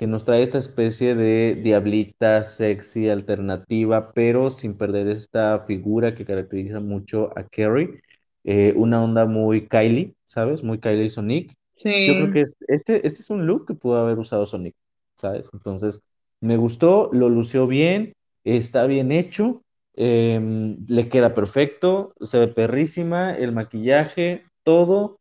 que 0.00 0.06
nos 0.06 0.24
trae 0.24 0.42
esta 0.42 0.56
especie 0.56 1.14
de 1.14 1.60
diablita 1.62 2.44
sexy 2.44 3.10
alternativa, 3.10 4.12
pero 4.14 4.50
sin 4.50 4.78
perder 4.78 5.08
esta 5.08 5.60
figura 5.66 6.14
que 6.14 6.24
caracteriza 6.24 6.80
mucho 6.80 7.28
a 7.36 7.44
Carrie, 7.44 8.00
eh, 8.44 8.72
una 8.76 9.04
onda 9.04 9.26
muy 9.26 9.68
Kylie, 9.68 10.14
¿sabes? 10.24 10.64
Muy 10.64 10.78
Kylie 10.78 11.10
Sonic. 11.10 11.54
Yo 11.84 12.14
creo 12.14 12.32
que 12.32 12.40
este, 12.40 13.06
este 13.06 13.20
es 13.20 13.28
un 13.28 13.46
look 13.46 13.66
que 13.66 13.74
pudo 13.74 13.98
haber 13.98 14.18
usado 14.18 14.46
Sonic, 14.46 14.74
¿sabes? 15.16 15.50
Entonces, 15.52 16.00
me 16.40 16.56
gustó, 16.56 17.10
lo 17.12 17.28
lució 17.28 17.66
bien, 17.66 18.14
está 18.42 18.86
bien 18.86 19.12
hecho. 19.12 19.62
Em, 19.96 20.78
le 20.88 21.10
queda 21.10 21.34
perfecto, 21.34 22.14
se 22.22 22.38
ve 22.38 22.48
perrísima, 22.48 23.32
el 23.36 23.52
maquillaje, 23.52 24.44
todo 24.62 25.20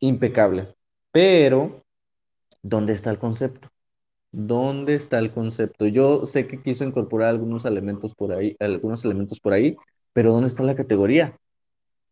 impecable. 0.00 0.74
Pero, 1.12 1.84
¿dónde 2.64 2.94
está 2.94 3.12
el 3.12 3.20
concepto? 3.20 3.68
¿Dónde 4.30 4.94
está 4.94 5.18
el 5.18 5.32
concepto? 5.32 5.86
Yo 5.86 6.26
sé 6.26 6.46
que 6.46 6.60
quiso 6.62 6.84
incorporar 6.84 7.30
algunos 7.30 7.64
elementos 7.64 8.14
por 8.14 8.32
ahí, 8.32 8.56
algunos 8.60 9.04
elementos 9.04 9.40
por 9.40 9.52
ahí, 9.54 9.76
pero 10.12 10.32
¿dónde 10.32 10.48
está 10.48 10.62
la 10.62 10.76
categoría? 10.76 11.36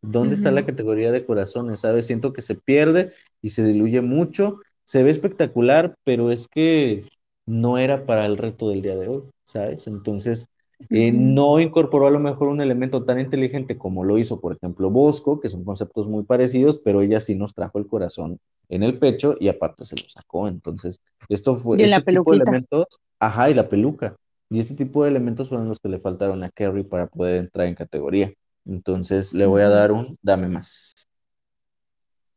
¿Dónde 0.02 0.34
está 0.36 0.50
la 0.52 0.66
categoría 0.66 1.12
de 1.12 1.26
corazones? 1.26 1.80
¿Sabes? 1.80 2.06
Siento 2.06 2.32
que 2.32 2.42
se 2.42 2.54
pierde 2.54 3.12
y 3.42 3.50
se 3.50 3.64
diluye 3.64 4.00
mucho. 4.02 4.60
Se 4.84 5.02
ve 5.02 5.10
espectacular, 5.10 5.96
pero 6.04 6.30
es 6.30 6.48
que 6.48 7.08
no 7.46 7.78
era 7.78 8.06
para 8.06 8.26
el 8.26 8.38
reto 8.38 8.70
del 8.70 8.82
día 8.82 8.96
de 8.96 9.08
hoy, 9.08 9.22
¿sabes? 9.44 9.86
Entonces, 9.86 10.48
eh, 10.90 11.12
no 11.12 11.60
incorporó 11.60 12.06
a 12.06 12.10
lo 12.10 12.20
mejor 12.20 12.48
un 12.48 12.60
elemento 12.60 13.04
tan 13.04 13.18
inteligente 13.20 13.78
como 13.78 14.04
lo 14.04 14.18
hizo, 14.18 14.40
por 14.40 14.54
ejemplo, 14.54 14.90
Bosco, 14.90 15.40
que 15.40 15.48
son 15.48 15.64
conceptos 15.64 16.08
muy 16.08 16.24
parecidos, 16.24 16.78
pero 16.78 17.02
ella 17.02 17.20
sí 17.20 17.34
nos 17.34 17.54
trajo 17.54 17.78
el 17.78 17.86
corazón 17.86 18.38
en 18.68 18.82
el 18.82 18.98
pecho 18.98 19.36
y 19.40 19.48
aparte 19.48 19.84
se 19.86 19.96
lo 19.96 20.08
sacó. 20.08 20.48
Entonces, 20.48 21.00
esto 21.28 21.56
fue, 21.56 21.78
Y 21.78 21.82
en 21.82 21.86
este 21.86 22.00
la 22.00 22.04
tipo 22.04 22.30
de 22.32 22.36
elementos, 22.38 22.86
ajá, 23.18 23.50
y 23.50 23.54
la 23.54 23.68
peluca. 23.68 24.16
Y 24.50 24.60
este 24.60 24.74
tipo 24.74 25.02
de 25.02 25.10
elementos 25.10 25.48
fueron 25.48 25.68
los 25.68 25.80
que 25.80 25.88
le 25.88 25.98
faltaron 25.98 26.42
a 26.44 26.50
Kerry 26.50 26.84
para 26.84 27.06
poder 27.08 27.36
entrar 27.36 27.66
en 27.66 27.74
categoría. 27.74 28.32
Entonces 28.64 29.34
le 29.34 29.46
voy 29.46 29.62
a 29.62 29.68
dar 29.68 29.92
un 29.92 30.18
dame 30.22 30.48
más. 30.48 30.94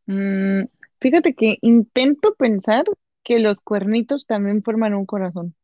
Mm, 0.08 0.64
fíjate 1.00 1.34
que 1.36 1.58
intento 1.62 2.36
pensar 2.36 2.86
que 3.24 3.40
los 3.40 3.60
cuernitos 3.62 4.26
también 4.26 4.64
forman 4.64 4.94
un 4.96 5.06
corazón, 5.06 5.56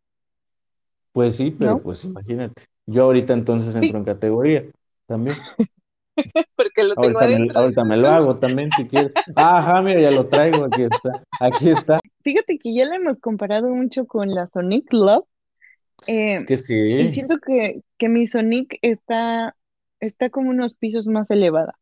Pues 1.15 1.37
sí, 1.37 1.51
pero 1.57 1.77
¿no? 1.77 1.81
pues 1.81 2.03
imagínate. 2.03 2.63
Yo 2.85 3.05
ahorita 3.05 3.33
entonces 3.33 3.73
entro 3.75 3.97
en 3.97 4.03
categoría 4.03 4.65
también. 5.07 5.37
porque 6.55 6.83
lo 6.83 6.95
tengo 6.97 7.19
Ahorita 7.19 7.27
me, 7.27 7.47
ahorita 7.55 7.83
me 7.85 7.97
lo 7.97 8.07
hago 8.09 8.35
también 8.37 8.71
si 8.71 8.85
quieres. 8.85 9.13
Ajá, 9.35 9.81
mira, 9.81 10.01
ya 10.01 10.11
lo 10.11 10.27
traigo, 10.27 10.65
aquí 10.65 10.83
está. 10.83 11.23
Aquí 11.39 11.69
está. 11.69 11.99
Fíjate 12.23 12.57
que 12.59 12.73
ya 12.73 12.85
la 12.85 12.95
hemos 12.97 13.19
comparado 13.19 13.69
mucho 13.69 14.05
con 14.07 14.33
la 14.33 14.47
Sonic 14.47 14.91
Love, 14.91 15.25
Es 16.07 16.43
eh, 16.43 16.45
que 16.45 16.57
y 16.97 17.07
sí. 17.07 17.13
siento 17.13 17.37
que, 17.39 17.81
que 17.97 18.09
mi 18.09 18.27
Sonic 18.27 18.77
está, 18.81 19.55
está 19.99 20.29
como 20.29 20.49
unos 20.49 20.73
pisos 20.75 21.07
más 21.07 21.29
elevada, 21.31 21.75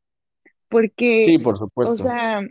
porque, 0.69 1.23
Sí, 1.25 1.37
por 1.39 1.57
o 1.57 1.57
supuesto. 1.57 2.03
sea, 2.03 2.41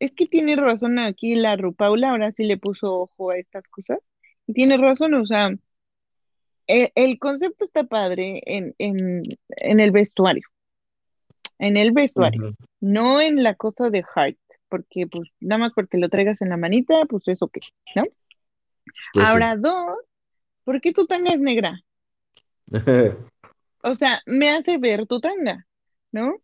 es 0.00 0.12
que 0.12 0.26
tiene 0.26 0.56
razón 0.56 0.98
aquí 0.98 1.34
la 1.36 1.56
Rupaula, 1.56 2.10
ahora 2.10 2.32
sí 2.32 2.44
le 2.44 2.58
puso 2.58 2.92
ojo 3.02 3.30
a 3.30 3.38
estas 3.38 3.68
cosas, 3.68 3.98
y 4.46 4.54
tiene 4.54 4.76
razón, 4.78 5.14
o 5.14 5.26
sea, 5.26 5.50
el, 6.66 6.92
el 6.94 7.18
concepto 7.18 7.64
está 7.64 7.84
padre 7.84 8.42
en, 8.46 8.74
en, 8.78 9.22
en 9.48 9.80
el 9.80 9.90
vestuario 9.90 10.48
en 11.58 11.76
el 11.76 11.92
vestuario, 11.92 12.54
no 12.80 13.20
en 13.20 13.42
la 13.42 13.54
cosa 13.54 13.88
de 13.88 14.02
Heart, 14.02 14.38
porque 14.68 15.06
pues 15.06 15.28
nada 15.40 15.58
más 15.58 15.72
porque 15.74 15.98
lo 15.98 16.08
traigas 16.08 16.40
en 16.42 16.48
la 16.48 16.56
manita, 16.56 17.04
pues 17.08 17.26
eso 17.28 17.48
qué, 17.48 17.60
¿no? 17.94 18.02
Pues 18.02 18.12
sí. 19.12 19.22
Ahora 19.22 19.56
dos, 19.56 19.96
¿por 20.64 20.80
qué 20.80 20.92
tu 20.92 21.06
tanga 21.06 21.32
es 21.32 21.40
negra? 21.40 21.80
O 23.86 23.94
sea, 23.96 24.22
me 24.24 24.48
hace 24.48 24.78
ver 24.78 25.06
tu 25.06 25.20
tanga, 25.20 25.66
¿no? 26.10 26.36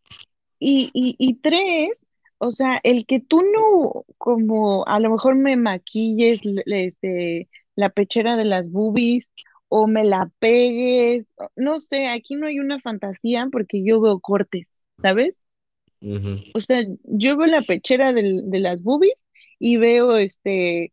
Y, 0.58 0.90
y, 0.92 1.16
y 1.18 1.36
tres, 1.36 1.88
o 2.36 2.50
sea, 2.50 2.78
el 2.82 3.06
que 3.06 3.18
tú 3.20 3.42
no, 3.42 4.04
como 4.18 4.86
a 4.86 5.00
lo 5.00 5.10
mejor 5.10 5.36
me 5.36 5.56
maquilles 5.56 6.44
le- 6.44 6.62
le- 6.66 6.86
este, 6.88 7.48
la 7.76 7.88
pechera 7.88 8.36
de 8.36 8.44
las 8.44 8.70
boobies 8.70 9.26
o 9.70 9.88
me 9.88 10.04
la 10.04 10.30
pegues, 10.40 11.26
no 11.56 11.80
sé, 11.80 12.08
aquí 12.08 12.36
no 12.36 12.48
hay 12.48 12.60
una 12.60 12.80
fantasía 12.80 13.48
porque 13.52 13.84
yo 13.84 14.00
veo 14.02 14.20
cortes, 14.20 14.82
¿sabes? 15.02 15.42
O 16.52 16.60
sea, 16.60 16.82
yo 17.04 17.36
veo 17.36 17.46
la 17.46 17.62
pechera 17.62 18.12
del- 18.12 18.50
de 18.50 18.58
las 18.60 18.82
boobies 18.82 19.14
y 19.58 19.76
veo 19.76 20.16
este 20.16 20.92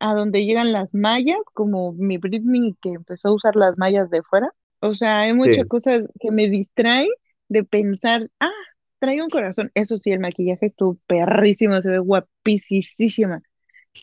a 0.00 0.14
donde 0.14 0.44
llegan 0.44 0.72
las 0.72 0.92
mallas, 0.94 1.38
como 1.54 1.92
mi 1.92 2.18
Britney 2.18 2.76
que 2.82 2.90
empezó 2.90 3.28
a 3.28 3.34
usar 3.34 3.54
las 3.56 3.78
mallas 3.78 4.10
de 4.10 4.22
fuera. 4.24 4.50
O 4.80 4.94
sea, 4.94 5.20
hay 5.20 5.32
muchas 5.34 5.66
Sí, 5.66 5.68
cosas 5.68 6.02
que 6.20 6.30
me 6.32 6.48
distraen 6.48 7.08
de 7.48 7.62
pensar, 7.64 8.28
ah, 8.40 8.50
trae 8.98 9.22
un 9.22 9.30
corazón. 9.30 9.70
Eso 9.74 9.98
sí, 9.98 10.10
el 10.12 10.18
maquillaje 10.20 10.66
estuvo 10.66 10.98
perrísimo, 11.06 11.80
se 11.82 11.90
ve 11.90 11.98
guapísima. 12.00 13.42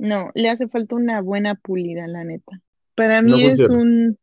no, 0.03 0.31
le 0.35 0.49
hace 0.49 0.67
falta 0.67 0.95
una 0.95 1.21
buena 1.21 1.55
pulida, 1.55 2.07
la 2.07 2.23
neta. 2.23 2.61
Para 2.95 3.21
No 3.21 3.37
mí 3.37 3.43
es 3.43 3.57
funciona. 3.57 3.73
un 3.79 4.17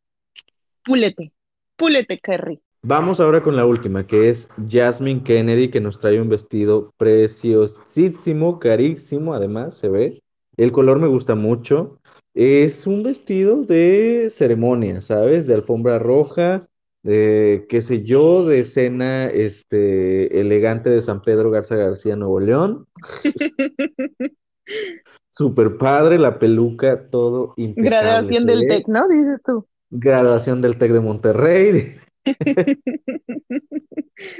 pulete, 0.85 1.31
pulete 1.77 2.19
Kerry. 2.19 2.61
Vamos 2.83 3.19
ahora 3.19 3.43
con 3.43 3.55
la 3.55 3.65
última, 3.65 4.07
que 4.07 4.29
es 4.29 4.49
Jasmine 4.67 5.23
Kennedy, 5.23 5.69
que 5.69 5.81
nos 5.81 5.99
trae 5.99 6.19
un 6.19 6.29
vestido 6.29 6.93
preciosísimo, 6.97 8.59
carísimo, 8.59 9.33
además, 9.35 9.77
se 9.77 9.89
ve. 9.89 10.23
El 10.57 10.71
color 10.71 10.99
me 10.99 11.07
gusta 11.07 11.35
mucho. 11.35 11.99
Es 12.33 12.87
un 12.87 13.03
vestido 13.03 13.63
de 13.63 14.27
ceremonia, 14.31 15.01
¿sabes? 15.01 15.45
De 15.47 15.53
alfombra 15.53 15.99
roja. 15.99 16.67
eh, 17.03 17.65
qué 17.69 17.81
sé 17.81 18.03
yo, 18.03 18.45
de 18.45 18.59
escena 18.61 19.27
este, 19.27 20.39
elegante 20.39 20.89
de 20.91 21.01
San 21.01 21.21
Pedro 21.23 21.49
Garza 21.51 21.75
García, 21.75 22.15
Nuevo 22.15 22.39
León. 22.39 22.87
Super 25.41 25.75
padre, 25.75 26.19
la 26.19 26.37
peluca, 26.37 27.09
todo 27.09 27.55
impecable. 27.57 27.89
Graduación 27.89 28.45
del. 28.45 28.67
TEC, 28.67 28.87
¿no? 28.87 29.07
Dices 29.07 29.39
tú. 29.43 29.65
Graduación 29.89 30.61
del 30.61 30.77
TEC 30.77 30.91
de 30.91 30.99
Monterrey. 30.99 31.95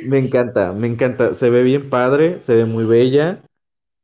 Me 0.05 0.19
encanta, 0.19 0.73
me 0.73 0.85
encanta. 0.85 1.33
Se 1.33 1.49
ve 1.49 1.63
bien 1.63 1.89
padre, 1.89 2.39
se 2.41 2.53
ve 2.53 2.65
muy 2.65 2.85
bella, 2.85 3.41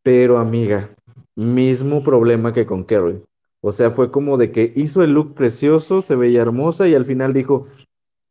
pero 0.02 0.40
amiga, 0.40 0.90
mismo 1.36 2.04
problema 2.04 2.52
que 2.52 2.66
con 2.66 2.84
Carrie. 2.84 3.22
O 3.62 3.72
sea, 3.72 3.92
fue 3.92 4.10
como 4.10 4.38
de 4.38 4.52
que 4.52 4.74
hizo 4.76 5.04
el 5.04 5.12
look 5.12 5.36
precioso, 5.36 6.02
se 6.02 6.16
veía 6.16 6.42
hermosa 6.42 6.88
y 6.88 6.96
al 6.96 7.06
final 7.06 7.32
dijo, 7.32 7.68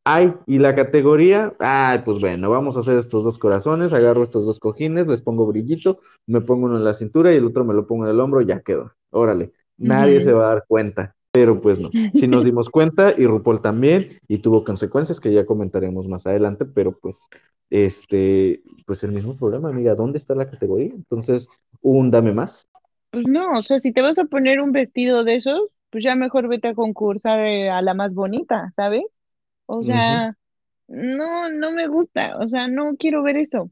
ay, 0.06 0.32
¿y 0.46 0.60
la 0.60 0.76
categoría? 0.76 1.52
Ay, 1.58 2.02
pues 2.04 2.20
bueno, 2.20 2.48
vamos 2.48 2.76
a 2.76 2.80
hacer 2.80 2.96
estos 2.96 3.24
dos 3.24 3.38
corazones, 3.38 3.92
agarro 3.92 4.22
estos 4.22 4.46
dos 4.46 4.60
cojines, 4.60 5.08
les 5.08 5.20
pongo 5.20 5.46
brillito, 5.46 5.98
me 6.26 6.40
pongo 6.40 6.66
uno 6.66 6.76
en 6.76 6.84
la 6.84 6.94
cintura 6.94 7.34
y 7.34 7.36
el 7.36 7.44
otro 7.44 7.64
me 7.64 7.74
lo 7.74 7.88
pongo 7.88 8.04
en 8.04 8.12
el 8.12 8.20
hombro, 8.20 8.40
ya 8.40 8.60
quedó. 8.60 8.92
Órale, 9.10 9.50
nadie 9.76 10.20
se 10.20 10.32
va 10.32 10.46
a 10.46 10.54
dar 10.54 10.64
cuenta. 10.68 11.16
Pero 11.32 11.60
pues 11.60 11.80
no, 11.80 11.90
sí 12.14 12.28
nos 12.28 12.44
dimos 12.44 12.70
cuenta 12.70 13.14
y 13.18 13.26
RuPaul 13.26 13.60
también 13.60 14.10
y 14.28 14.38
tuvo 14.38 14.64
consecuencias 14.64 15.18
que 15.18 15.32
ya 15.32 15.44
comentaremos 15.44 16.06
más 16.06 16.24
adelante, 16.26 16.66
pero 16.66 16.96
pues 16.96 17.28
este, 17.68 18.62
pues 18.86 19.02
el 19.02 19.10
mismo 19.10 19.36
problema, 19.36 19.70
amiga, 19.70 19.96
¿dónde 19.96 20.18
está 20.18 20.36
la 20.36 20.48
categoría? 20.48 20.92
Entonces, 20.94 21.48
un 21.82 22.12
dame 22.12 22.32
más. 22.32 22.68
Pues 23.10 23.24
no, 23.26 23.58
o 23.58 23.62
sea, 23.64 23.80
si 23.80 23.92
te 23.92 24.02
vas 24.02 24.20
a 24.20 24.24
poner 24.24 24.60
un 24.60 24.70
vestido 24.70 25.24
de 25.24 25.34
esos, 25.34 25.62
pues 25.90 26.04
ya 26.04 26.14
mejor 26.14 26.46
vete 26.46 26.68
a 26.68 26.74
concursar 26.74 27.40
eh, 27.40 27.70
a 27.70 27.82
la 27.82 27.94
más 27.94 28.14
bonita, 28.14 28.72
¿sabes? 28.76 29.02
O 29.66 29.82
sea, 29.84 30.36
no, 30.88 31.48
no 31.50 31.72
me 31.72 31.88
gusta, 31.88 32.38
o 32.38 32.48
sea, 32.48 32.68
no 32.68 32.96
quiero 32.96 33.22
ver 33.22 33.36
eso. 33.36 33.70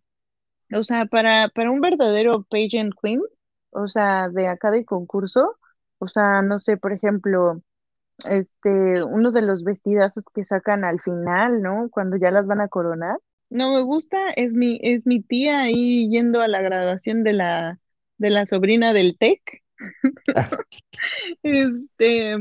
O 0.75 0.85
sea, 0.85 1.07
para, 1.07 1.49
para 1.51 1.71
un 1.71 1.81
verdadero 1.81 2.45
pageant 2.45 2.95
queen, 3.03 3.23
o 3.71 3.89
sea, 3.89 4.29
de 4.31 4.49
acá 4.49 4.71
de 4.71 4.85
concurso, 4.85 5.59
o 5.99 6.09
sea, 6.09 6.43
no 6.43 6.61
sé, 6.61 6.77
por 6.77 6.93
ejemplo, 6.93 7.63
este, 8.29 9.05
uno 9.05 9.33
de 9.33 9.43
los 9.43 9.65
vestidazos 9.65 10.25
que 10.35 10.45
sacan 10.45 10.85
al 10.85 11.01
final, 11.01 11.63
¿no? 11.63 11.89
Cuando 11.91 12.17
ya 12.17 12.31
las 12.31 12.47
van 12.47 12.61
a 12.61 12.69
coronar. 12.69 13.19
No 13.51 13.75
me 13.75 13.83
gusta, 13.83 14.31
es 14.37 14.53
mi, 14.53 14.79
es 14.83 15.07
mi 15.07 15.23
tía 15.23 15.61
ahí 15.63 16.09
yendo 16.11 16.41
a 16.41 16.49
la 16.49 16.63
graduación 16.63 17.25
de 17.25 17.35
la, 17.35 17.81
de 18.19 18.31
la 18.31 18.47
sobrina 18.47 18.93
del 18.93 19.19
TEC. 19.19 19.63
Este, 21.43 22.37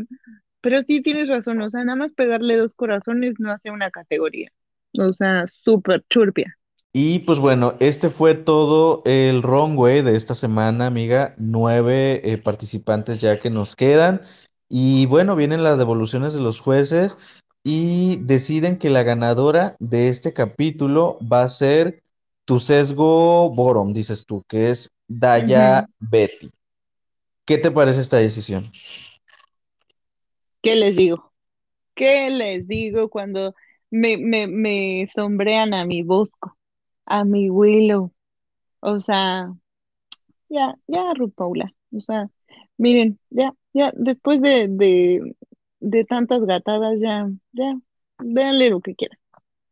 pero 0.64 0.82
sí 0.82 1.02
tienes 1.02 1.28
razón, 1.28 1.62
o 1.62 1.70
sea, 1.70 1.84
nada 1.84 1.98
más 1.98 2.14
pegarle 2.14 2.56
dos 2.56 2.74
corazones 2.74 3.36
no 3.38 3.52
hace 3.52 3.70
una 3.70 3.92
categoría. 3.92 4.50
O 4.98 5.12
sea, 5.12 5.46
súper 5.46 6.06
churpia. 6.10 6.58
Y 6.94 7.20
pues 7.20 7.40
bueno, 7.40 7.74
este 7.82 8.10
fue 8.10 8.34
todo 8.34 9.02
el 9.04 9.44
runway 9.44 10.02
de 10.04 10.16
esta 10.16 10.36
semana, 10.36 10.86
amiga. 10.86 11.36
Nueve 11.38 12.22
eh, 12.24 12.38
participantes 12.38 13.20
ya 13.20 13.42
que 13.42 13.50
nos 13.50 13.76
quedan. 13.76 14.22
Y 14.70 15.06
bueno, 15.08 15.36
vienen 15.36 15.64
las 15.64 15.78
devoluciones 15.78 16.34
de 16.34 16.40
los 16.40 16.62
jueces 16.62 17.18
y 17.64 18.18
deciden 18.22 18.78
que 18.78 18.90
la 18.90 19.04
ganadora 19.04 19.76
de 19.80 20.08
este 20.08 20.32
capítulo 20.32 21.18
va 21.22 21.42
a 21.42 21.50
ser 21.50 22.04
tu 22.46 22.60
sesgo 22.60 23.50
Borom, 23.50 23.92
dices 23.92 24.26
tú, 24.26 24.46
que 24.48 24.70
es 24.70 24.92
Daya. 25.10 25.90
Betty. 26.00 26.52
¿Qué 27.44 27.58
te 27.58 27.70
parece 27.70 28.00
esta 28.00 28.18
decisión? 28.18 28.72
¿Qué 30.64 30.76
les 30.76 30.96
digo? 30.98 31.34
¿Qué 31.96 32.30
les 32.32 32.68
digo 32.68 33.10
cuando 33.10 33.56
me, 33.92 34.18
me, 34.18 34.48
me 34.48 35.08
sombrean 35.14 35.74
a 35.74 35.86
mi 35.86 36.04
Bosco, 36.04 36.58
a 37.06 37.26
mi 37.26 37.50
Willow? 37.52 38.14
O 38.82 39.00
sea, 39.02 39.54
ya, 40.50 40.76
ya, 40.88 41.14
Rupaula. 41.16 41.74
O 41.94 42.02
sea, 42.02 42.30
miren, 42.78 43.20
ya, 43.32 43.54
ya, 43.74 43.92
después 43.96 44.42
de, 44.42 44.68
de, 44.70 45.36
de 45.82 46.06
tantas 46.06 46.44
gatadas, 46.46 47.02
ya, 47.02 47.30
ya, 47.54 47.76
véanle 48.20 48.70
lo 48.72 48.82
que 48.82 48.96
quieran. 48.96 49.20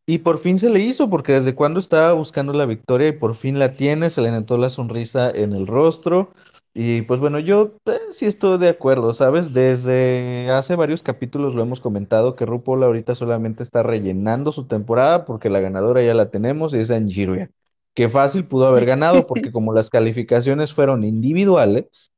Y 0.06 0.20
por 0.20 0.40
fin 0.40 0.58
se 0.60 0.70
le 0.70 0.80
hizo, 0.82 1.10
porque 1.10 1.34
desde 1.34 1.56
cuando 1.56 1.80
estaba 1.80 2.14
buscando 2.14 2.54
la 2.54 2.66
victoria 2.66 3.08
y 3.08 3.12
por 3.14 3.36
fin 3.36 3.60
la 3.60 3.76
tiene, 3.76 4.10
se 4.10 4.22
le 4.22 4.32
notó 4.32 4.58
la 4.58 4.70
sonrisa 4.70 5.32
en 5.32 5.54
el 5.54 5.68
rostro. 5.68 6.34
Y 6.74 7.02
pues 7.02 7.20
bueno, 7.20 7.40
yo 7.40 7.76
eh, 7.86 8.00
sí 8.12 8.26
estoy 8.26 8.58
de 8.58 8.70
acuerdo, 8.70 9.14
¿sabes? 9.14 9.54
Desde 9.54 10.50
hace 10.52 10.76
varios 10.76 11.04
capítulos 11.04 11.54
lo 11.54 11.62
hemos 11.62 11.82
comentado 11.82 12.36
que 12.36 12.46
RuPaul 12.46 12.84
ahorita 12.84 13.14
solamente 13.14 13.62
está 13.62 13.84
rellenando 13.84 14.54
su 14.54 14.68
temporada 14.68 15.26
porque 15.26 15.50
la 15.50 15.60
ganadora 15.60 16.02
ya 16.02 16.14
la 16.14 16.30
tenemos 16.30 16.74
y 16.74 16.78
es 16.78 16.92
Angeria. 16.92 17.52
Que 17.94 18.08
fácil 18.08 18.46
pudo 18.46 18.68
haber 18.68 18.86
ganado 18.86 19.28
porque 19.28 19.52
como 19.52 19.74
las 19.74 19.90
calificaciones 19.90 20.74
fueron 20.74 21.04
individuales, 21.04 22.14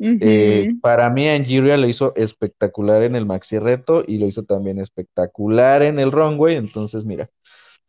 eh, 0.00 0.72
para 0.80 1.10
mí, 1.10 1.28
Angeria 1.28 1.76
lo 1.76 1.86
hizo 1.86 2.14
espectacular 2.16 3.02
en 3.02 3.14
el 3.16 3.26
maxi 3.26 3.58
reto 3.58 4.02
y 4.06 4.16
lo 4.16 4.26
hizo 4.26 4.44
también 4.44 4.78
espectacular 4.78 5.82
en 5.82 5.98
el 5.98 6.10
runway. 6.10 6.56
Entonces, 6.56 7.04
mira, 7.04 7.28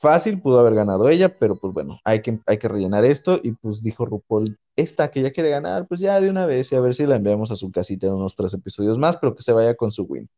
fácil 0.01 0.41
pudo 0.41 0.59
haber 0.59 0.73
ganado 0.75 1.07
ella, 1.09 1.37
pero 1.37 1.55
pues 1.55 1.73
bueno, 1.73 1.99
hay 2.03 2.21
que, 2.21 2.39
hay 2.47 2.57
que 2.57 2.67
rellenar 2.67 3.05
esto. 3.05 3.39
Y 3.41 3.53
pues 3.53 3.81
dijo 3.83 4.05
RuPaul, 4.05 4.57
esta 4.75 5.11
que 5.11 5.21
ya 5.21 5.31
quiere 5.31 5.49
ganar, 5.51 5.87
pues 5.87 5.99
ya 6.01 6.19
de 6.19 6.29
una 6.29 6.45
vez 6.45 6.71
y 6.71 6.75
a 6.75 6.81
ver 6.81 6.95
si 6.95 7.05
la 7.05 7.15
enviamos 7.15 7.51
a 7.51 7.55
su 7.55 7.71
casita 7.71 8.07
en 8.07 8.13
unos 8.13 8.35
tres 8.35 8.53
episodios 8.53 8.97
más, 8.97 9.17
pero 9.17 9.35
que 9.35 9.43
se 9.43 9.53
vaya 9.53 9.75
con 9.75 9.91
su 9.91 10.03
win. 10.03 10.29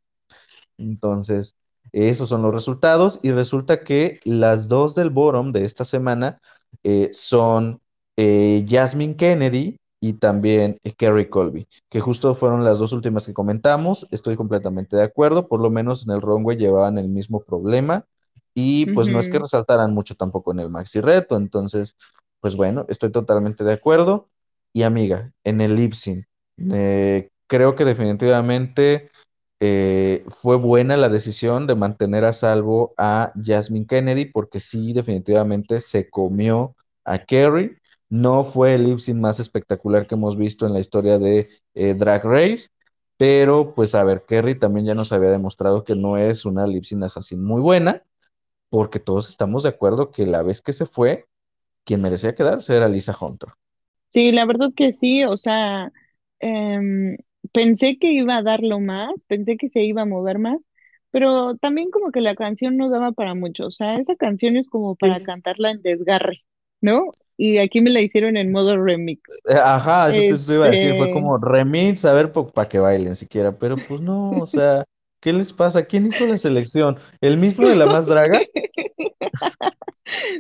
Entonces, 0.78 1.56
esos 1.92 2.30
son 2.30 2.42
los 2.42 2.54
resultados 2.54 3.20
y 3.24 3.32
resulta 3.32 3.84
que 3.84 4.20
las 4.26 4.68
dos 4.68 4.96
del 4.96 5.10
bottom 5.10 5.52
de 5.52 5.66
esta 5.66 5.86
semana 5.86 6.40
eh, 6.84 7.10
son 7.14 7.82
eh, 8.18 8.66
Jasmine 8.68 9.16
Kennedy 9.16 9.78
y 10.00 10.14
también 10.14 10.78
eh, 10.84 10.94
Kerry 10.94 11.30
Colby, 11.30 11.68
que 11.90 12.02
justo 12.02 12.36
fueron 12.36 12.64
las 12.66 12.80
dos 12.80 12.94
últimas 12.94 13.26
que 13.26 13.34
comentamos. 13.34 14.08
Estoy 14.12 14.36
completamente 14.36 14.98
de 14.98 15.04
acuerdo, 15.04 15.48
por 15.48 15.62
lo 15.62 15.70
menos 15.70 16.08
en 16.08 16.14
el 16.16 16.22
runway 16.22 16.58
llevaban 16.58 16.98
el 16.98 17.10
mismo 17.10 17.44
problema 17.44 18.06
y 18.54 18.88
pues 18.88 19.10
no 19.10 19.20
es 19.20 19.30
que 19.30 19.40
resaltaran 19.40 19.94
mucho 19.94 20.16
tampoco 20.16 20.52
en 20.52 20.60
el 20.60 20.70
maxi 20.70 21.02
reto, 21.02 21.38
entonces, 21.38 21.98
pues 22.40 22.56
bueno, 22.56 22.86
estoy 22.90 23.12
totalmente 23.12 23.64
de 23.64 23.74
acuerdo. 23.74 24.30
Y 24.74 24.84
amiga, 24.84 25.32
en 25.44 25.62
el 25.62 25.76
lip 25.76 25.94
sync, 25.94 26.26
eh, 26.72 27.30
creo 27.48 27.76
que 27.76 27.86
definitivamente 27.86 29.10
eh, 29.60 30.26
fue 30.30 30.58
buena 30.58 30.98
la 30.98 31.10
decisión 31.10 31.68
de 31.68 31.76
mantener 31.76 32.26
a 32.26 32.34
salvo 32.34 32.94
a 32.98 33.32
Jasmine 33.42 33.86
Kennedy 33.88 34.26
porque 34.26 34.60
sí, 34.60 34.94
definitivamente 34.94 35.80
se 35.82 36.10
comió 36.10 36.76
a 37.06 37.20
Kerry. 37.20 37.78
No 38.10 38.44
fue 38.44 38.76
el 38.76 38.86
lip 38.86 39.00
sync 39.00 39.20
más 39.20 39.40
espectacular 39.40 40.08
que 40.08 40.16
hemos 40.16 40.38
visto 40.38 40.66
en 40.68 40.74
la 40.74 40.80
historia 40.80 41.18
de 41.18 41.50
eh, 41.76 41.94
Drag 41.94 42.24
Race, 42.26 42.70
pero 43.18 43.74
pues 43.76 43.96
a 43.96 44.04
ver, 44.04 44.24
Kerry 44.28 44.56
también 44.56 44.86
ya 44.86 44.96
nos 44.96 45.12
había 45.14 45.30
demostrado 45.30 45.84
que 45.84 45.96
no 45.96 46.18
es 46.18 46.46
una 46.46 46.68
lip 46.68 46.84
sync 46.84 47.04
assassin 47.04 47.44
muy 47.44 47.62
buena, 47.62 48.04
porque 48.74 49.00
todos 49.00 49.30
estamos 49.30 49.64
de 49.64 49.70
acuerdo 49.70 50.12
que 50.12 50.26
la 50.26 50.42
vez 50.44 50.62
que 50.64 50.74
se 50.74 50.88
fue, 50.88 51.28
quien 51.86 52.02
merecía 52.02 52.36
quedarse 52.36 52.76
era 52.78 52.88
Lisa 52.90 53.16
Hunter. 53.20 53.50
Sí, 54.10 54.32
la 54.32 54.46
verdad 54.46 54.72
que 54.76 54.94
sí, 54.94 55.24
o 55.26 55.38
sea, 55.38 55.92
em, 56.40 57.18
pensé 57.52 57.98
que 57.98 58.12
iba 58.14 58.38
a 58.38 58.44
darlo 58.44 58.80
más, 58.80 59.12
pensé 59.28 59.58
que 59.58 59.70
se 59.70 59.84
iba 59.84 60.04
a 60.04 60.06
mover 60.06 60.38
más, 60.40 60.60
pero 61.12 61.58
también 61.58 61.90
como 61.92 62.12
que 62.12 62.22
la 62.22 62.36
canción 62.36 62.78
no 62.78 62.90
daba 62.92 63.12
para 63.12 63.34
mucho, 63.36 63.66
o 63.68 63.72
sea, 63.72 63.98
esa 63.98 64.16
canción 64.16 64.56
es 64.58 64.68
como 64.70 64.96
para 64.96 65.20
Sí. 65.20 65.22
cantarla 65.22 65.72
en 65.72 65.82
desgarre, 65.82 66.46
¿no? 66.82 67.16
Y 67.38 67.58
aquí 67.58 67.82
me 67.82 67.90
la 67.90 68.02
hicieron 68.02 68.38
en 68.38 68.52
modo 68.52 68.78
remix. 68.84 69.22
Eh, 69.46 69.54
Ajá, 69.56 70.10
eso 70.10 70.24
te, 70.26 70.38
te 70.38 70.54
iba 70.54 70.66
a 70.66 70.70
decir, 70.70 70.96
fue 70.96 71.10
Este, 71.10 71.10
como 71.10 71.38
remix, 71.38 72.06
a 72.06 72.14
ver, 72.14 72.32
para 72.32 72.68
que 72.70 72.80
bailen 72.80 73.16
siquiera, 73.16 73.58
pero 73.58 73.82
pues 73.84 74.02
no, 74.02 74.40
o 74.40 74.46
sea, 74.46 74.84
¿qué 75.24 75.32
les 75.32 75.54
pasa? 75.54 75.86
¿Quién 75.86 76.06
hizo 76.06 76.28
la 76.28 76.38
selección? 76.38 77.00
¿El 77.22 77.38
mismo 77.38 77.66
de 77.68 77.78
la 77.78 77.86
más 77.86 78.08
draga? 78.08 78.42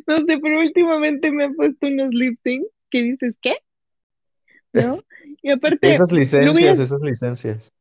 no 0.07 0.17
sé, 0.25 0.37
pero 0.37 0.59
últimamente 0.59 1.31
me 1.31 1.45
ha 1.45 1.49
puesto 1.49 1.87
unos 1.87 2.13
lip 2.13 2.35
sync 2.43 2.65
que 2.91 3.03
dices, 3.03 3.33
¿qué? 3.41 3.55
¿No? 4.73 5.01
Y 5.41 5.51
aparte, 5.51 5.89
Esas 5.89 6.11
licencias, 6.11 6.79
esas 6.79 7.01
licencias. 7.01 7.73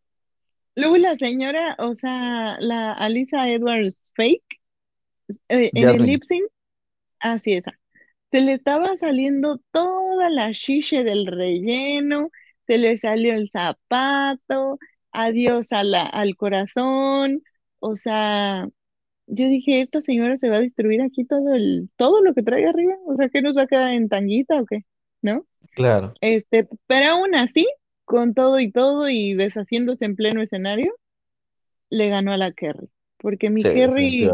Luego 0.76 0.96
la 0.96 1.16
señora, 1.16 1.74
o 1.78 1.96
sea, 1.96 2.56
la 2.60 2.92
Alisa 2.92 3.48
Edwards 3.48 4.12
Fake, 4.14 4.60
eh, 5.48 5.70
en 5.74 5.88
el 5.88 6.06
lip 6.06 6.22
sync, 6.22 6.44
así 7.18 7.54
esa, 7.54 7.72
se 8.30 8.42
le 8.42 8.54
estaba 8.54 8.96
saliendo 8.96 9.60
toda 9.72 10.30
la 10.30 10.52
chiche 10.52 11.02
del 11.02 11.26
relleno, 11.26 12.30
se 12.66 12.78
le 12.78 12.96
salió 12.96 13.34
el 13.34 13.50
zapato, 13.50 14.78
adiós 15.12 15.66
a 15.70 15.84
la, 15.84 16.02
al 16.04 16.36
corazón, 16.36 17.42
o 17.80 17.96
sea, 17.96 18.68
yo 19.26 19.46
dije, 19.48 19.82
esta 19.82 20.02
señora 20.02 20.38
se 20.38 20.48
va 20.50 20.56
a 20.58 20.60
destruir 20.60 21.02
aquí 21.02 21.24
todo 21.26 21.54
el, 21.54 21.90
todo 21.96 22.22
lo 22.22 22.34
que 22.34 22.42
trae 22.42 22.66
arriba, 22.68 22.94
o 23.06 23.16
sea, 23.16 23.28
¿qué 23.30 23.42
nos 23.42 23.56
va 23.56 23.62
a 23.62 23.66
quedar 23.66 23.92
en 23.92 24.08
tanguita 24.08 24.60
o 24.60 24.66
qué? 24.66 24.84
¿No? 25.22 25.46
Claro, 25.74 26.14
Este, 26.20 26.68
pero 26.86 27.12
aún 27.12 27.34
así, 27.34 27.66
con 28.04 28.34
todo 28.34 28.60
y 28.60 28.72
todo 28.72 29.08
y 29.08 29.34
deshaciéndose 29.34 30.04
en 30.06 30.16
pleno 30.16 30.42
escenario 30.42 30.94
le 31.90 32.08
ganó 32.08 32.32
a 32.32 32.36
la 32.36 32.52
Kerry, 32.52 32.88
porque 33.18 33.50
mi 33.50 33.62
sí, 33.62 33.68
Kerry, 33.72 34.30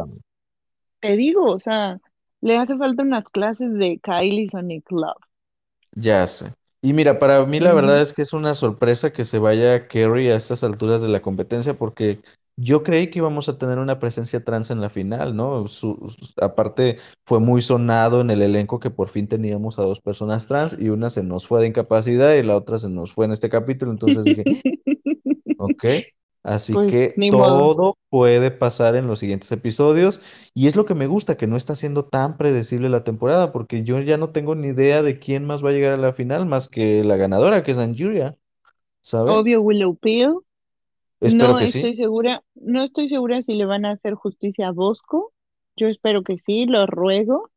te 1.00 1.16
digo, 1.16 1.44
o 1.46 1.58
sea, 1.60 1.98
le 2.40 2.56
hace 2.56 2.76
falta 2.76 3.02
unas 3.02 3.24
clases 3.24 3.72
de 3.74 3.98
Kylie 4.00 4.48
Sonic 4.50 4.90
Love. 4.92 5.16
Ya 5.96 6.26
sé. 6.26 6.52
Y 6.80 6.92
mira, 6.92 7.18
para 7.18 7.44
mí 7.44 7.58
la 7.60 7.72
verdad 7.72 8.00
es 8.00 8.12
que 8.12 8.22
es 8.22 8.32
una 8.32 8.54
sorpresa 8.54 9.12
que 9.12 9.24
se 9.24 9.38
vaya 9.40 9.88
Kerry 9.88 10.28
a 10.30 10.36
estas 10.36 10.62
alturas 10.62 11.02
de 11.02 11.08
la 11.08 11.20
competencia 11.20 11.76
porque 11.76 12.20
yo 12.56 12.82
creí 12.84 13.10
que 13.10 13.18
íbamos 13.18 13.48
a 13.48 13.58
tener 13.58 13.78
una 13.78 13.98
presencia 13.98 14.44
trans 14.44 14.70
en 14.70 14.80
la 14.80 14.88
final, 14.90 15.34
¿no? 15.36 15.66
Su- 15.68 16.14
su- 16.16 16.32
aparte 16.40 16.98
fue 17.26 17.40
muy 17.40 17.62
sonado 17.62 18.20
en 18.20 18.30
el 18.30 18.42
elenco 18.42 18.78
que 18.80 18.90
por 18.90 19.08
fin 19.08 19.26
teníamos 19.28 19.78
a 19.78 19.82
dos 19.82 20.00
personas 20.00 20.46
trans 20.46 20.76
y 20.78 20.88
una 20.90 21.10
se 21.10 21.22
nos 21.24 21.46
fue 21.48 21.60
de 21.60 21.66
incapacidad 21.68 22.34
y 22.34 22.42
la 22.44 22.56
otra 22.56 22.78
se 22.78 22.88
nos 22.88 23.12
fue 23.12 23.24
en 23.26 23.32
este 23.32 23.48
capítulo, 23.50 23.90
entonces 23.90 24.26
dije, 24.26 24.46
Ok, 25.56 25.84
así 26.42 26.78
Pues 26.78 26.86
que 26.86 27.22
modo. 27.30 27.74
todo 27.76 27.98
puede 28.10 28.50
pasar 28.50 28.96
en 28.96 29.06
los 29.06 29.18
siguientes 29.20 29.52
episodios 29.52 30.20
y 30.54 30.66
es 30.68 30.76
lo 30.76 30.86
que 30.86 30.94
me 30.94 31.06
gusta, 31.06 31.36
que 31.36 31.46
no 31.46 31.56
está 31.56 31.74
siendo 31.74 32.06
tan 32.06 32.36
predecible 32.38 32.88
la 32.88 33.04
temporada, 33.04 33.52
porque 33.52 33.84
yo 33.84 34.00
ya 34.00 34.16
no 34.18 34.30
tengo 34.30 34.54
ni 34.54 34.68
idea 34.68 35.02
de 35.02 35.18
quién 35.18 35.44
más 35.46 35.64
va 35.64 35.70
a 35.70 35.72
llegar 35.72 35.94
a 35.94 35.96
la 35.98 36.12
final 36.12 36.46
más 36.46 36.68
que 36.68 37.04
la 37.04 37.16
ganadora, 37.16 37.62
que 37.64 37.72
es 37.72 37.78
Anjuria, 37.78 38.36
¿sabes? 39.02 39.40
Obvio 39.40 39.62
Willow 39.62 39.94
Pill. 39.96 40.34
Espero 41.20 41.54
No 41.54 41.58
que 41.58 41.66
sí, 41.66 41.88
estoy 41.88 41.96
segura, 41.96 42.42
no 42.56 42.82
estoy 42.84 43.08
segura 43.08 43.42
si 43.42 43.54
le 43.54 43.66
van 43.66 43.84
a 43.86 43.92
hacer 43.92 44.14
justicia 44.14 44.68
a 44.68 44.72
Bosco. 44.72 45.32
Yo 45.76 45.88
espero 45.88 46.22
que 46.24 46.38
sí, 46.38 46.66
lo 46.66 46.86
ruego, 46.86 47.50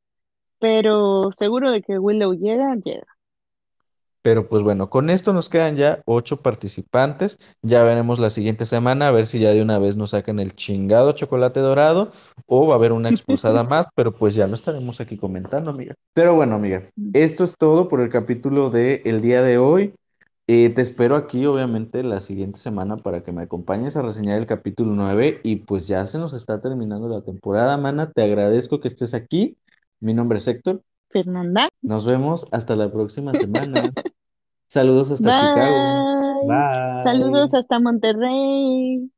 pero 0.59 1.31
seguro 1.33 1.71
de 1.71 1.81
que 1.83 1.99
Willow 1.99 2.33
llega, 2.35 2.75
llega. 2.77 3.07
Pero 4.21 4.47
pues 4.47 4.63
bueno, 4.63 4.89
con 4.89 5.09
esto 5.09 5.33
nos 5.33 5.49
quedan 5.49 5.75
ya 5.75 6.01
ocho 6.05 6.41
participantes, 6.41 7.37
ya 7.61 7.83
veremos 7.83 8.19
la 8.19 8.29
siguiente 8.29 8.65
semana 8.65 9.07
a 9.07 9.11
ver 9.11 9.27
si 9.27 9.39
ya 9.39 9.51
de 9.51 9.61
una 9.61 9.79
vez 9.79 9.97
nos 9.97 10.11
sacan 10.11 10.39
el 10.39 10.55
chingado 10.55 11.11
chocolate 11.13 11.59
dorado 11.59 12.11
o 12.45 12.67
va 12.67 12.75
a 12.75 12.77
haber 12.77 12.91
una 12.91 13.09
expulsada 13.09 13.63
más, 13.63 13.87
pero 13.95 14.13
pues 14.13 14.35
ya 14.35 14.47
lo 14.47 14.55
estaremos 14.55 14.99
aquí 15.01 15.17
comentando, 15.17 15.71
amiga. 15.71 15.95
Pero 16.13 16.35
bueno, 16.35 16.55
amiga, 16.55 16.83
esto 17.13 17.43
es 17.43 17.55
todo 17.57 17.87
por 17.89 18.01
el 18.01 18.09
capítulo 18.09 18.69
de 18.69 19.01
el 19.05 19.21
día 19.21 19.41
de 19.41 19.57
hoy. 19.57 19.93
Eh, 20.47 20.69
te 20.69 20.81
espero 20.81 21.15
aquí, 21.15 21.45
obviamente, 21.45 22.03
la 22.03 22.19
siguiente 22.19 22.59
semana 22.59 22.97
para 22.97 23.23
que 23.23 23.31
me 23.31 23.43
acompañes 23.43 23.95
a 23.95 24.01
reseñar 24.01 24.37
el 24.37 24.47
capítulo 24.47 24.91
9 24.93 25.39
y 25.43 25.57
pues 25.57 25.87
ya 25.87 26.05
se 26.05 26.17
nos 26.17 26.33
está 26.33 26.59
terminando 26.59 27.07
la 27.07 27.21
temporada, 27.21 27.77
mana. 27.77 28.11
Te 28.11 28.21
agradezco 28.23 28.81
que 28.81 28.89
estés 28.89 29.13
aquí. 29.13 29.57
Mi 30.01 30.13
nombre 30.13 30.39
es 30.39 30.47
Héctor. 30.47 30.81
Fernanda. 31.11 31.69
Nos 31.81 32.05
vemos 32.05 32.47
hasta 32.51 32.75
la 32.75 32.91
próxima 32.91 33.33
semana. 33.33 33.91
Saludos 34.67 35.11
hasta 35.11 35.39
Chicago. 35.39 36.47
Bye. 36.47 37.03
Saludos 37.03 37.53
hasta 37.53 37.79
Monterrey. 37.79 39.11